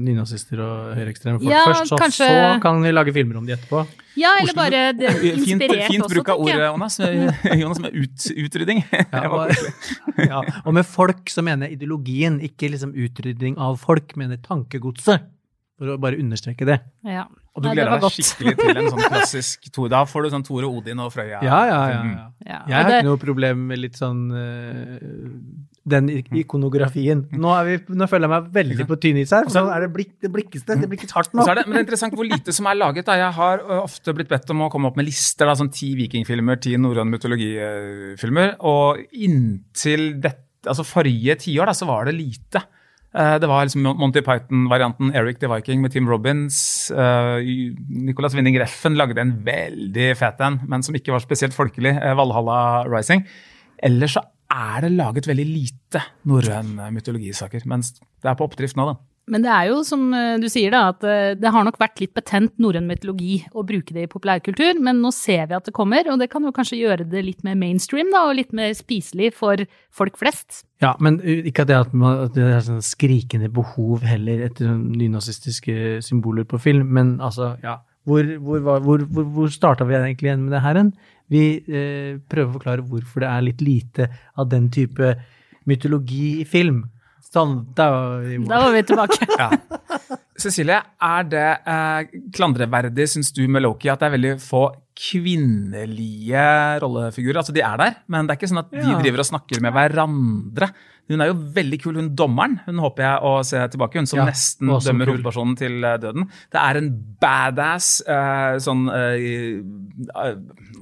nynazister 0.00 0.60
og 0.64 0.94
høyreekstreme 0.98 1.40
folk 1.40 1.50
Ja, 1.50 1.64
først, 1.66 1.90
så, 1.90 1.98
kanskje- 2.00 2.28
så 2.30 2.60
kan 2.62 2.80
vi 2.84 2.92
lage 2.94 3.12
filmer 3.16 3.40
om 3.40 3.46
de 3.48 3.56
etterpå. 3.56 3.84
Ja, 4.18 4.32
eller 4.40 4.54
bare 4.58 4.80
det, 4.98 5.10
Fint, 5.20 5.48
inspirert 5.54 5.90
fint 5.90 6.04
også, 6.04 6.14
bruk 6.14 6.28
av 6.34 6.40
ordet. 6.44 6.60
Jonas. 6.66 6.98
Jonas 7.62 7.80
med 7.82 7.94
ut, 7.94 8.30
utrydding. 8.46 8.82
Ja, 8.92 9.26
ja, 10.30 10.40
og 10.64 10.74
med 10.76 10.86
folk 10.88 11.30
så 11.30 11.44
mener 11.46 11.68
jeg 11.70 11.78
ideologien, 11.80 12.40
ikke 12.44 12.70
liksom 12.74 12.94
utrydding 12.94 13.58
av 13.58 13.78
folk, 13.82 14.16
mener 14.20 14.40
tankegodset. 14.44 15.28
For 15.80 15.94
å 15.94 15.96
bare 15.96 16.18
understreke 16.20 16.66
det. 16.68 16.74
Ja. 17.08 17.22
Og 17.50 17.64
du 17.64 17.66
Nei, 17.66 17.72
gleder 17.74 17.96
deg 17.96 18.04
godt. 18.04 18.14
skikkelig 18.14 18.52
til 18.60 18.78
en 18.78 18.88
sånn 18.92 19.00
klassisk 19.10 19.64
Tor. 19.74 19.88
Da 19.90 20.04
får 20.06 20.22
du 20.22 20.28
sånn 20.36 20.44
Tore 20.46 20.68
Odin 20.70 21.00
og 21.02 21.10
Frøya. 21.10 21.40
Ja, 21.42 21.58
ja, 21.66 21.80
ja. 21.90 22.02
Mm. 22.06 22.12
ja. 22.14 22.26
Ja, 22.46 22.58
Jeg 22.70 22.76
har 22.76 22.92
ikke 22.94 23.08
noe 23.08 23.20
problem 23.20 23.64
med 23.72 23.80
litt 23.82 23.98
sånn 23.98 24.20
eh, 24.38 25.02
den 25.90 26.10
ikonografien. 26.14 27.24
Nå, 27.34 27.50
er 27.56 27.66
vi, 27.66 27.74
nå 27.98 28.06
føler 28.10 28.28
jeg 28.28 28.32
meg 28.36 28.48
veldig 28.54 28.86
på 28.88 28.98
tynn 29.02 29.18
is 29.22 29.34
her, 29.34 29.48
nå 29.50 29.64
er 29.74 29.84
det, 29.84 29.90
blikk, 29.96 30.12
det 30.22 30.30
blikkes 30.32 30.66
det. 30.68 30.78
Blikkes 30.92 31.14
hardt 31.16 31.34
nå. 31.34 31.42
så 31.42 31.52
er 31.52 31.60
det, 31.60 31.66
men 31.66 31.76
det 31.78 31.82
er 31.82 31.86
interessant 31.88 32.16
hvor 32.18 32.28
lite 32.28 32.54
som 32.54 32.70
er 32.70 32.78
laget. 32.78 33.08
Da. 33.10 33.18
Jeg 33.18 33.36
har 33.40 33.64
ofte 33.80 34.14
blitt 34.16 34.30
bedt 34.30 34.54
om 34.54 34.66
å 34.66 34.70
komme 34.72 34.90
opp 34.92 35.00
med 35.00 35.08
lister, 35.10 35.50
da, 35.50 35.56
sånn 35.58 35.72
ti 35.74 35.92
vikingfilmer, 35.98 36.60
ti 36.62 36.76
norrøn 36.80 37.10
mytologifilmer. 37.10 38.60
Og 38.70 39.02
inntil 39.26 40.12
dette, 40.22 40.46
altså 40.70 40.86
forrige 40.86 41.40
tiår 41.48 41.72
da, 41.72 41.74
så 41.76 41.88
var 41.90 42.06
det 42.06 42.14
lite. 42.18 42.62
Eh, 43.14 43.38
Det 43.42 43.48
var 43.50 43.64
liksom 43.66 43.82
Monty 43.98 44.20
Python-varianten 44.22 45.12
Eric 45.18 45.40
the 45.40 45.48
Viking 45.50 45.80
med 45.82 45.92
Tim 45.92 46.08
Robins. 46.08 46.90
Eh, 46.90 47.40
Nicolas 47.88 48.34
Winning 48.34 48.58
Reffen 48.60 48.94
lagde 48.94 49.20
en 49.20 49.32
veldig 49.44 50.16
fet 50.16 50.40
en, 50.46 50.60
men 50.68 50.82
som 50.82 50.94
ikke 50.94 51.12
var 51.12 51.20
spesielt 51.24 51.54
folkelig. 51.56 51.96
eh, 51.96 52.14
Valhalla 52.14 52.84
Rising. 52.86 53.24
Ellers 53.82 54.14
så 54.14 54.22
er 54.50 54.80
det 54.82 54.92
laget 54.92 55.26
veldig 55.26 55.46
lite 55.46 56.02
norrøn 56.26 56.76
mytologisaker. 56.92 57.66
Mens 57.66 57.92
det 57.98 58.30
er 58.30 58.34
på 58.34 58.46
oppdrift 58.46 58.76
nå, 58.76 58.86
da. 58.86 58.94
Men 59.30 59.44
det 59.44 59.50
er 59.54 59.68
jo 59.70 59.80
som 59.86 60.08
eh, 60.16 60.36
du 60.42 60.48
sier, 60.50 60.72
da, 60.74 60.90
at 60.90 61.04
eh, 61.06 61.32
det 61.38 61.52
har 61.54 61.66
nok 61.66 61.78
vært 61.80 62.02
litt 62.02 62.14
betent 62.16 62.56
norrøn 62.62 62.88
mytologi 62.88 63.40
å 63.54 63.64
bruke 63.66 63.94
det 63.94 64.06
i 64.06 64.10
populærkultur, 64.10 64.80
men 64.82 65.02
nå 65.04 65.12
ser 65.14 65.46
vi 65.50 65.56
at 65.58 65.68
det 65.68 65.74
kommer, 65.76 66.08
og 66.10 66.18
det 66.22 66.30
kan 66.32 66.46
jo 66.46 66.54
kanskje 66.56 66.80
gjøre 66.80 67.06
det 67.10 67.22
litt 67.26 67.44
mer 67.46 67.58
mainstream, 67.60 68.10
da, 68.14 68.26
og 68.28 68.38
litt 68.40 68.54
mer 68.56 68.74
spiselig 68.76 69.32
for 69.38 69.62
folk 69.94 70.18
flest. 70.20 70.64
Ja, 70.82 70.94
men 71.02 71.20
uh, 71.22 71.46
ikke 71.46 71.66
at 71.66 71.70
det, 71.70 71.78
at 71.86 71.94
man, 71.94 72.26
at 72.26 72.34
det 72.34 72.48
er 72.48 72.64
sånn 72.66 72.82
skrikende 72.84 73.50
behov 73.54 74.02
heller 74.06 74.46
etter 74.48 74.70
sånn 74.70 74.90
nynazistiske 74.96 76.00
symboler 76.04 76.48
på 76.48 76.60
film, 76.62 76.90
men 76.96 77.18
altså, 77.22 77.54
ja. 77.64 77.78
Hvor, 78.08 78.24
hvor, 78.40 78.62
hvor, 78.64 79.02
hvor, 79.04 79.26
hvor 79.36 79.50
starta 79.52 79.84
vi 79.84 79.92
egentlig 79.94 80.30
igjen 80.30 80.46
med 80.46 80.54
det 80.56 80.62
her? 80.64 80.78
hen? 80.80 80.88
Vi 81.30 81.42
eh, 81.68 82.14
prøver 82.32 82.48
å 82.48 82.54
forklare 82.56 82.86
hvorfor 82.86 83.22
det 83.22 83.28
er 83.28 83.44
litt 83.44 83.60
lite 83.62 84.06
av 84.40 84.48
den 84.50 84.70
type 84.72 85.12
mytologi 85.68 86.40
i 86.40 86.46
film. 86.48 86.86
Sånn, 87.28 87.58
da 87.76 87.88
var 87.92 88.22
vi. 88.24 88.38
Da 88.48 88.60
var 88.64 88.72
vi 88.74 88.82
tilbake. 88.88 89.48
Cecilie, 90.40 90.78
er 91.04 91.26
det 91.28 91.48
eh, 91.68 92.20
klandreverdig, 92.34 93.06
syns 93.12 93.32
du, 93.36 93.42
med 93.48 93.64
Loki 93.66 93.90
at 93.92 94.00
det 94.00 94.08
er 94.08 94.14
veldig 94.16 94.32
få 94.42 94.64
kvinnelige 94.96 96.44
rollefigurer? 96.82 97.40
Altså, 97.42 97.52
de 97.56 97.62
er 97.64 97.76
der, 97.80 97.98
men 98.10 98.26
det 98.26 98.34
er 98.34 98.40
ikke 98.40 98.50
sånn 98.52 98.64
at 98.64 98.70
de 98.70 98.78
Ja. 98.84 98.98
driver 99.00 99.18
og 99.20 99.26
snakker 99.30 99.60
med 99.60 99.72
hverandre. 99.72 100.70
Hun 101.10 101.20
er 101.20 101.26
jo 101.26 101.34
veldig 101.34 101.78
kul, 101.82 101.94
hun 101.96 102.14
dommeren. 102.14 102.60
Hun 102.66 102.76
håper 102.78 103.02
jeg 103.02 103.22
å 103.26 103.44
se 103.44 103.56
tilbake. 103.68 103.94
Hun 103.98 104.06
som 104.06 104.18
Ja, 104.20 104.26
nesten 104.26 104.68
som 104.80 104.94
dømmer 104.94 105.06
kul. 105.06 105.16
hovedpersonen 105.18 105.56
til 105.58 105.82
eh, 105.84 105.96
døden. 105.98 106.28
Det 106.52 106.60
er 106.60 106.76
en 106.76 106.90
badass 107.20 108.00
eh, 108.06 108.58
sånn, 108.62 108.86
eh, 108.94 109.60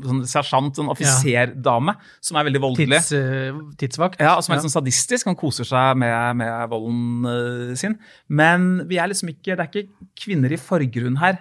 sånn 0.04 0.20
sersjant, 0.28 0.76
sånn 0.76 0.90
offiserdame, 0.92 1.96
som 2.20 2.36
er 2.36 2.44
veldig 2.44 2.60
voldelig. 2.60 3.00
Tids, 3.08 3.76
tidsvakt. 3.78 4.20
Ja, 4.20 4.36
og 4.36 4.44
som 4.44 4.52
er 4.52 4.56
litt 4.60 4.68
sånn 4.70 4.82
sadistisk. 4.82 5.24
Han 5.24 5.34
koser 5.34 5.64
seg 5.64 5.96
med, 5.96 6.36
med 6.36 6.68
volden 6.68 7.74
sin. 7.74 7.96
Men 8.28 8.86
vi 8.86 8.98
er 8.98 9.08
liksom 9.08 9.30
ikke, 9.32 9.56
det 9.56 9.60
er 9.64 9.70
ikke 9.72 9.88
kvinner 10.14 10.52
i 10.52 10.56
forgrunn 10.60 11.16
her 11.20 11.38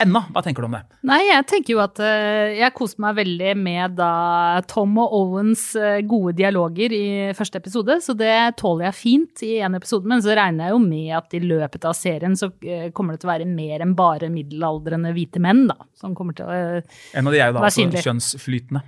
ennå. 0.00 0.22
Hva 0.32 0.42
tenker 0.44 0.64
du 0.64 0.68
om 0.68 0.74
det? 0.76 0.80
Nei, 1.06 1.18
jeg 1.28 1.44
tenker 1.50 1.74
jo 1.74 1.80
at 1.84 2.00
eh, 2.02 2.54
jeg 2.58 2.74
koste 2.76 3.02
meg 3.04 3.16
veldig 3.18 3.52
med 3.60 3.96
da 3.98 4.60
Tom 4.70 4.94
og 5.02 5.12
Owens 5.18 5.64
eh, 5.78 6.00
gode 6.08 6.32
dialoger 6.38 6.94
i 6.96 7.04
første 7.36 7.60
episode, 7.60 7.98
så 8.04 8.14
det 8.18 8.34
tåler 8.60 8.88
jeg 8.88 8.98
fint 8.98 9.44
i 9.46 9.52
en 9.66 9.76
episode. 9.78 10.08
Men 10.08 10.24
så 10.24 10.36
regner 10.38 10.70
jeg 10.70 10.76
jo 10.76 10.80
med 10.84 11.10
at 11.18 11.36
i 11.36 11.42
løpet 11.44 11.88
av 11.88 11.96
serien 11.98 12.38
så 12.38 12.48
eh, 12.64 12.88
kommer 12.96 13.16
det 13.16 13.22
til 13.24 13.30
å 13.30 13.34
være 13.34 13.50
mer 13.50 13.84
enn 13.84 13.96
bare 13.98 14.30
middelaldrende 14.32 15.12
hvite 15.16 15.42
menn, 15.44 15.66
da. 15.70 15.76
Som 15.98 16.16
kommer 16.18 16.38
til 16.38 16.48
å 16.48 16.56
eh, 16.56 17.02
En 17.18 17.28
av 17.28 17.36
de 17.36 17.42
er 17.42 17.52
jo 17.52 17.58
da 17.58 17.66
altså 17.68 18.06
kjønnsflytende. 18.08 18.84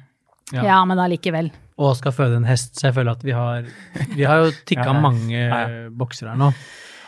Ja. 0.52 0.64
Ja, 0.64 0.78
men 0.88 1.00
allikevel. 1.00 1.50
Og 1.80 1.96
skal 1.98 2.14
føde 2.14 2.36
en 2.38 2.46
hest, 2.46 2.76
så 2.78 2.88
jeg 2.90 2.94
føler 2.98 3.16
at 3.16 3.22
vi 3.26 3.32
har 3.34 3.64
Vi 4.14 4.26
har 4.28 4.44
jo 4.44 4.50
tikka 4.68 4.92
mange 4.94 5.38
Ja, 5.40 5.62
bokser 5.90 6.30
her 6.30 6.38
nå. 6.38 6.52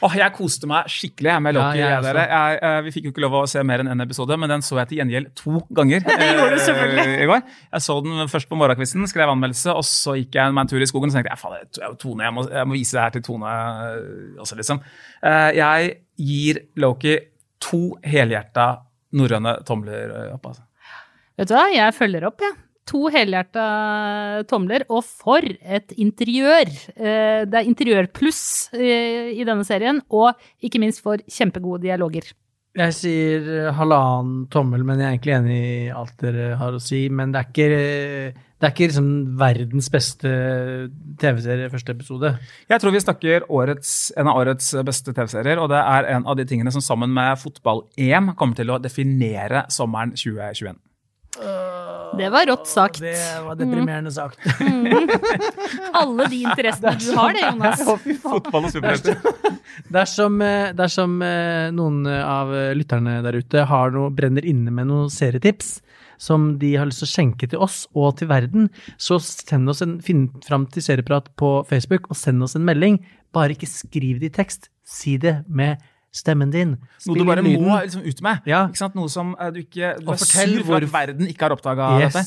Åh, 0.04 0.16
Jeg 0.18 0.34
koste 0.36 0.68
meg 0.68 0.88
skikkelig 0.92 1.30
jeg, 1.30 1.42
med 1.46 1.56
Loki. 1.56 1.78
Ja, 1.80 1.90
jeg 1.94 2.16
jeg. 2.16 2.28
Jeg, 2.32 2.58
eh, 2.68 2.78
vi 2.84 2.92
fikk 2.94 3.06
jo 3.08 3.12
ikke 3.14 3.22
lov 3.24 3.36
å 3.38 3.42
se 3.48 3.62
mer 3.66 3.82
enn 3.82 3.90
én 3.94 4.04
episode, 4.04 4.36
men 4.40 4.52
den 4.52 4.64
så 4.66 4.78
jeg 4.80 4.90
til 4.90 5.00
gjengjeld 5.00 5.30
to 5.38 5.62
ganger 5.76 6.04
Det 6.06 6.28
gjorde 6.30 6.48
du 6.52 6.58
eh, 6.58 6.64
selvfølgelig. 6.66 7.28
går. 7.30 7.46
Jeg 7.72 7.86
så 7.86 7.96
den 8.04 8.32
først 8.32 8.50
på 8.50 8.58
morgenkvisten, 8.60 9.06
skrev 9.10 9.32
anmeldelse, 9.32 9.72
og 9.72 9.86
så 9.88 10.16
gikk 10.18 10.36
jeg 10.36 10.56
meg 10.56 10.66
en 10.66 10.72
tur 10.74 10.84
i 10.84 10.90
skogen 10.90 11.12
og 11.12 11.16
tenkte 11.16 11.32
jeg, 11.32 11.86
er 11.86 11.96
Tone, 12.02 12.26
jeg 12.28 12.36
må, 12.36 12.44
jeg 12.52 12.68
må 12.68 12.76
vise 12.76 12.98
det 12.98 13.04
her 13.06 13.16
til 13.16 13.24
Tone 13.30 13.54
eh, 13.86 14.42
også, 14.44 14.60
liksom. 14.60 14.82
Jeg 15.56 15.94
gir 16.20 16.62
Loki 16.82 17.16
to 17.62 17.82
helhjerta 18.04 18.68
norrøne 19.16 19.58
tomler 19.66 20.12
opp. 20.34 20.52
altså. 20.52 20.66
Vet 21.36 21.48
du 21.50 21.56
hva, 21.56 21.66
jeg 21.72 21.96
følger 21.96 22.28
opp, 22.28 22.44
jeg. 22.44 22.56
To 22.86 23.08
helhjerta 23.10 23.66
tomler, 24.46 24.84
og 24.88 25.02
for 25.02 25.42
et 25.42 25.94
interiør! 25.98 26.70
Eh, 26.94 27.44
Det 27.46 27.58
er 27.58 27.66
interiørpluss 27.66 28.70
pluss 28.70 28.78
i 28.78 29.42
denne 29.46 29.66
serien, 29.66 30.02
og 30.10 30.34
ikke 30.62 30.78
minst 30.82 31.02
for 31.02 31.18
kjempegode 31.26 31.82
dialoger. 31.82 32.30
Jeg 32.76 32.92
sier 32.92 33.46
eh, 33.48 33.68
halvannen 33.72 34.46
tommel, 34.52 34.82
men 34.84 35.00
jeg 35.00 35.06
er 35.06 35.14
egentlig 35.14 35.36
enig 35.38 35.56
i 35.56 35.92
alt 35.96 36.16
dere 36.20 36.48
har 36.60 36.76
å 36.76 36.82
si. 36.82 37.06
Men 37.08 37.32
det 37.32 37.40
er 37.40 37.48
ikke, 37.48 37.68
det 38.36 38.68
er 38.68 38.74
ikke 38.74 38.88
liksom 38.90 39.08
verdens 39.40 39.88
beste 39.92 40.32
TV-serie 41.22 41.70
første 41.72 41.94
episode. 41.96 42.34
Jeg 42.68 42.82
tror 42.82 42.92
vi 42.92 43.00
snakker 43.00 43.48
årets, 43.48 43.94
en 44.20 44.28
av 44.28 44.42
årets 44.42 44.74
beste 44.84 45.16
TV-serier, 45.16 45.62
og 45.62 45.72
det 45.72 45.80
er 45.80 46.10
en 46.18 46.28
av 46.28 46.36
de 46.36 46.44
tingene 46.48 46.74
som 46.74 46.84
sammen 46.84 47.16
med 47.16 47.40
fotball-EM 47.40 48.34
kommer 48.36 48.60
til 48.60 48.74
å 48.74 48.80
definere 48.82 49.64
sommeren 49.72 50.12
2021. 50.12 50.76
Det 52.16 52.28
var 52.32 52.46
rått 52.48 52.68
sagt. 52.70 53.00
Det 53.02 53.16
var 53.44 53.58
deprimerende 53.58 54.12
sagt. 54.14 54.38
Alle 56.00 56.28
de 56.32 56.42
interessene 56.42 56.94
du 57.02 57.08
har, 57.16 57.34
det, 57.36 57.42
Jonas. 57.46 57.82
Fotball 58.22 58.68
og 58.68 58.74
superhelter. 58.74 59.18
Dersom, 59.92 60.38
eh, 60.44 60.70
dersom 60.76 61.18
eh, 61.24 61.72
noen 61.74 62.06
av 62.06 62.52
lytterne 62.78 63.18
der 63.26 63.40
ute 63.42 63.66
har 63.68 63.92
noe, 63.94 64.12
brenner 64.14 64.46
inne 64.46 64.72
med 64.72 64.88
noen 64.90 65.12
serietips 65.12 65.76
som 66.18 66.56
de 66.60 66.74
har 66.76 66.88
lyst 66.88 67.02
til 67.02 67.08
å 67.08 67.12
skjenke 67.12 67.48
til 67.50 67.62
oss 67.62 67.82
og 67.96 68.16
til 68.20 68.30
verden, 68.30 68.70
så 68.96 69.18
send 69.22 69.68
oss 69.70 69.82
en, 69.84 69.98
finn 70.04 70.28
fram 70.46 70.66
til 70.72 70.84
Serieprat 70.84 71.30
på 71.40 71.58
Facebook 71.68 72.10
og 72.10 72.18
send 72.18 72.44
oss 72.44 72.56
en 72.58 72.66
melding. 72.66 73.00
Bare 73.36 73.56
ikke 73.56 73.68
skriv 73.70 74.20
det 74.22 74.32
i 74.32 74.36
tekst. 74.40 74.70
Si 74.86 75.16
det 75.20 75.40
med 75.46 75.82
stemmen 76.16 76.50
din. 76.54 76.74
Noe 77.06 77.16
du 77.20 77.24
bare 77.28 77.44
lyden. 77.44 77.64
må 77.68 77.78
liksom 77.84 78.04
ut 78.06 78.22
med. 78.24 78.42
Ja. 78.48 78.64
Ikke 78.70 78.80
sant? 78.82 78.96
Noe 78.98 79.12
som 79.12 79.34
eh, 79.38 79.50
du 79.54 79.60
ikke 79.62 79.94
Du 80.00 80.08
Og 80.08 80.14
er 80.16 80.22
fortell 80.24 80.54
sur 80.58 80.64
for 80.70 80.76
at 80.80 80.92
verden 80.92 81.28
ikke 81.30 81.46
har 81.48 81.54
oppdaga 81.56 81.90
dette. 82.06 82.24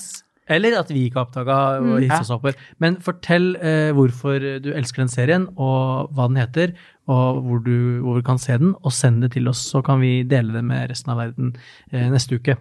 Eller 0.49 0.79
at 0.79 0.89
vi 0.89 1.03
ikke 1.05 1.19
har 1.19 1.27
oppdaga 1.27 1.57
og 1.77 2.01
Mm. 2.01 2.11
oss 2.19 2.29
opp. 2.33 2.47
Men 2.81 2.95
fortell 3.05 3.55
eh, 3.61 3.91
hvorfor 3.93 4.39
du 4.63 4.71
elsker 4.73 5.03
den 5.03 5.11
serien, 5.13 5.47
og 5.57 6.09
hva 6.17 6.25
den 6.27 6.37
heter, 6.41 6.73
og 7.07 7.43
hvor 7.45 7.59
du, 7.63 8.01
hvor 8.01 8.15
du 8.17 8.23
kan 8.25 8.39
se 8.41 8.57
den, 8.57 8.73
og 8.83 8.91
send 8.91 9.21
det 9.21 9.31
til 9.33 9.47
oss, 9.47 9.61
så 9.71 9.83
kan 9.85 9.99
vi 10.01 10.23
dele 10.23 10.53
det 10.53 10.63
med 10.65 10.89
resten 10.89 11.11
av 11.13 11.17
verden 11.21 11.55
eh, 11.91 12.09
neste 12.09 12.39
uke. 12.39 12.57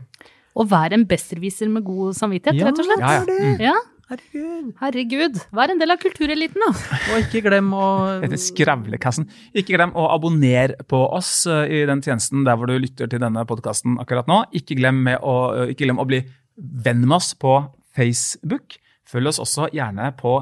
Og 0.59 0.69
vær 0.69 0.93
en 0.93 1.07
besserwisser 1.07 1.69
med 1.71 1.85
god 1.87 2.13
samvittighet, 2.19 2.59
Ja, 2.61 2.67
rett 2.69 2.79
og 2.83 2.85
slett. 2.85 3.01
Ja, 3.01 3.13
ja. 3.13 3.25
Mm. 3.25 3.61
Ja, 3.61 3.75
Herregud. 4.09 4.69
herregud. 4.81 5.35
Vær 5.53 5.69
en 5.73 5.81
del 5.83 5.93
av 5.93 5.99
kultureliten, 6.01 6.63
da. 6.65 6.71
Og 7.13 7.27
ikke 7.27 7.43
glem 7.45 7.67
å 7.77 7.87
Dette 8.23 8.39
skravlekassen. 8.41 9.27
Ikke 9.53 9.75
glem 9.77 9.93
å 9.99 10.07
abonnere 10.15 10.79
på 10.89 11.01
oss 11.13 11.43
eh, 11.51 11.67
i 11.69 11.83
den 11.89 12.01
tjenesten 12.05 12.47
der 12.47 12.57
hvor 12.57 12.71
du 12.71 12.79
lytter 12.81 13.11
til 13.13 13.21
denne 13.21 13.45
podkasten 13.49 13.99
akkurat 14.01 14.31
nå. 14.31 14.43
Ikke 14.57 14.79
glem, 14.81 15.03
med 15.11 15.21
å, 15.21 15.35
eh, 15.59 15.75
ikke 15.75 15.85
glem 15.85 16.01
å 16.01 16.07
bli 16.09 16.23
venn 16.57 17.05
med 17.05 17.19
oss 17.21 17.35
på 17.39 17.59
Facebook. 17.99 18.79
Følg 19.09 19.31
oss 19.35 19.43
også 19.45 19.69
gjerne 19.77 20.09
på 20.19 20.39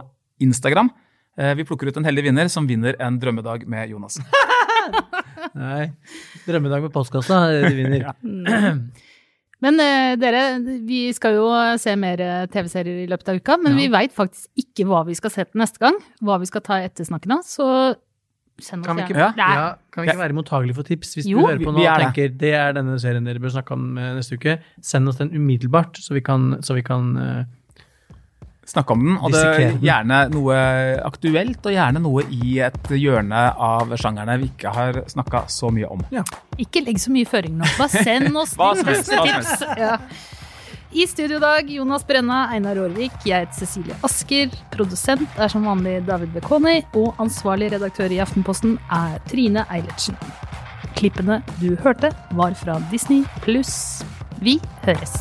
Instagram. 0.47 0.93
Eh, 1.37 1.55
Vi 1.59 1.67
plukker 1.67 1.91
ut 1.91 1.99
en 1.99 2.07
heldig 2.07 2.29
vinner 2.31 2.49
som 2.53 2.67
vinner 2.71 2.95
en 3.03 3.19
drømmedag 3.21 3.67
med 3.67 3.91
Jonas. 3.91 4.21
Nei. 5.57 5.91
Drømmedag 6.47 6.87
med 6.87 6.95
postkassa, 6.95 7.43
de 7.67 7.75
vinner. 7.83 8.07
Men 9.65 9.81
eh, 9.81 10.17
dere, 10.21 10.41
vi 10.85 11.07
skal 11.17 11.35
jo 11.39 11.47
se 11.81 11.95
mer 11.97 12.21
eh, 12.21 12.47
TV-serier 12.53 13.05
i 13.05 13.09
løpet 13.09 13.31
av 13.33 13.39
uka, 13.41 13.57
men 13.63 13.73
Ja. 13.73 13.79
vi 13.79 13.89
veit 13.95 14.13
faktisk 14.13 14.49
ikke 14.61 14.85
hva 14.89 15.05
vi 15.09 15.15
skal 15.17 15.31
se 15.33 15.45
til 15.49 15.61
neste 15.63 15.81
gang. 15.81 15.97
Hva 16.23 16.37
vi 16.43 16.47
skal 16.51 16.61
ta 16.67 16.81
ettersnakken 16.85 17.33
av. 17.39 17.47
Så 17.47 17.97
Send 18.59 18.81
oss 18.81 18.87
Kan 18.89 18.97
vi 18.97 19.03
ikke, 19.05 19.13
gjerne. 19.21 19.37
ja. 19.37 19.65
Kan 19.93 20.05
vi 20.05 20.09
ikke 20.09 20.19
være 20.23 20.33
mottagelige 20.33 20.75
for 20.79 20.83
tips? 20.89 21.11
Hvis 21.19 21.27
Jo. 21.29 21.41
du 21.43 21.47
hører 21.47 21.59
på 21.61 21.73
nå 21.75 21.77
og 21.77 21.85
er 21.85 21.99
det. 22.01 22.05
tenker 22.07 22.39
det 22.41 22.53
er 22.57 22.73
denne 22.73 22.95
serien 22.99 23.25
dere 23.29 23.39
bør 23.39 23.53
snakke 23.53 23.73
om 23.77 23.99
eh, 24.01 24.15
neste 24.17 24.33
uke, 24.39 24.55
send 24.81 25.09
oss 25.09 25.17
den 25.21 25.29
umiddelbart, 25.37 25.99
så 26.01 26.15
vi 26.17 26.23
kan, 26.25 26.57
så 26.65 26.73
vi 26.73 26.81
kan 26.83 27.11
eh, 27.21 27.45
snakke 28.67 28.95
om 28.97 29.03
den. 29.05 29.17
Og 29.23 29.33
det 29.35 29.43
er 29.47 29.77
gjerne 29.83 30.21
noe 30.33 30.57
aktuelt, 31.07 31.61
og 31.67 31.75
gjerne 31.75 32.03
noe 32.03 32.25
i 32.35 32.59
et 32.67 32.91
hjørne 32.93 33.43
av 33.71 33.93
sjangerne 33.99 34.39
vi 34.43 34.51
ikke 34.53 34.73
har 34.75 35.03
snakka 35.11 35.45
så 35.53 35.71
mye 35.75 35.91
om. 35.91 36.03
Ikke 36.63 36.83
legg 36.87 36.99
så 37.03 37.13
mye 37.15 37.29
føring 37.29 37.59
nå. 37.61 37.69
Bare 37.79 38.05
send 38.07 38.37
oss 38.37 38.57
tips. 39.11 39.53
Ja. 39.79 39.97
I 40.97 41.05
studio 41.11 41.37
i 41.37 41.43
dag, 41.43 41.71
Jonas 41.71 42.07
Brenna, 42.09 42.47
Einar 42.55 42.79
Aarvik, 42.81 43.19
jeg 43.27 43.45
heter 43.45 43.59
Cecilie 43.59 43.97
Asker. 44.07 44.55
Produsent 44.73 45.27
er 45.37 45.51
som 45.53 45.67
vanlig 45.69 45.99
David 46.07 46.33
Bekoni, 46.33 46.79
og 46.97 47.19
ansvarlig 47.21 47.73
redaktør 47.75 48.15
i 48.15 48.23
Aftenposten 48.25 48.79
er 48.89 49.19
Trine 49.29 49.67
Eilertsen. 49.69 50.17
Klippene 50.97 51.43
du 51.61 51.75
hørte, 51.85 52.15
var 52.39 52.57
fra 52.57 52.79
Disney 52.95 53.27
pluss. 53.45 53.77
Vi 54.41 54.57
høres. 54.87 55.21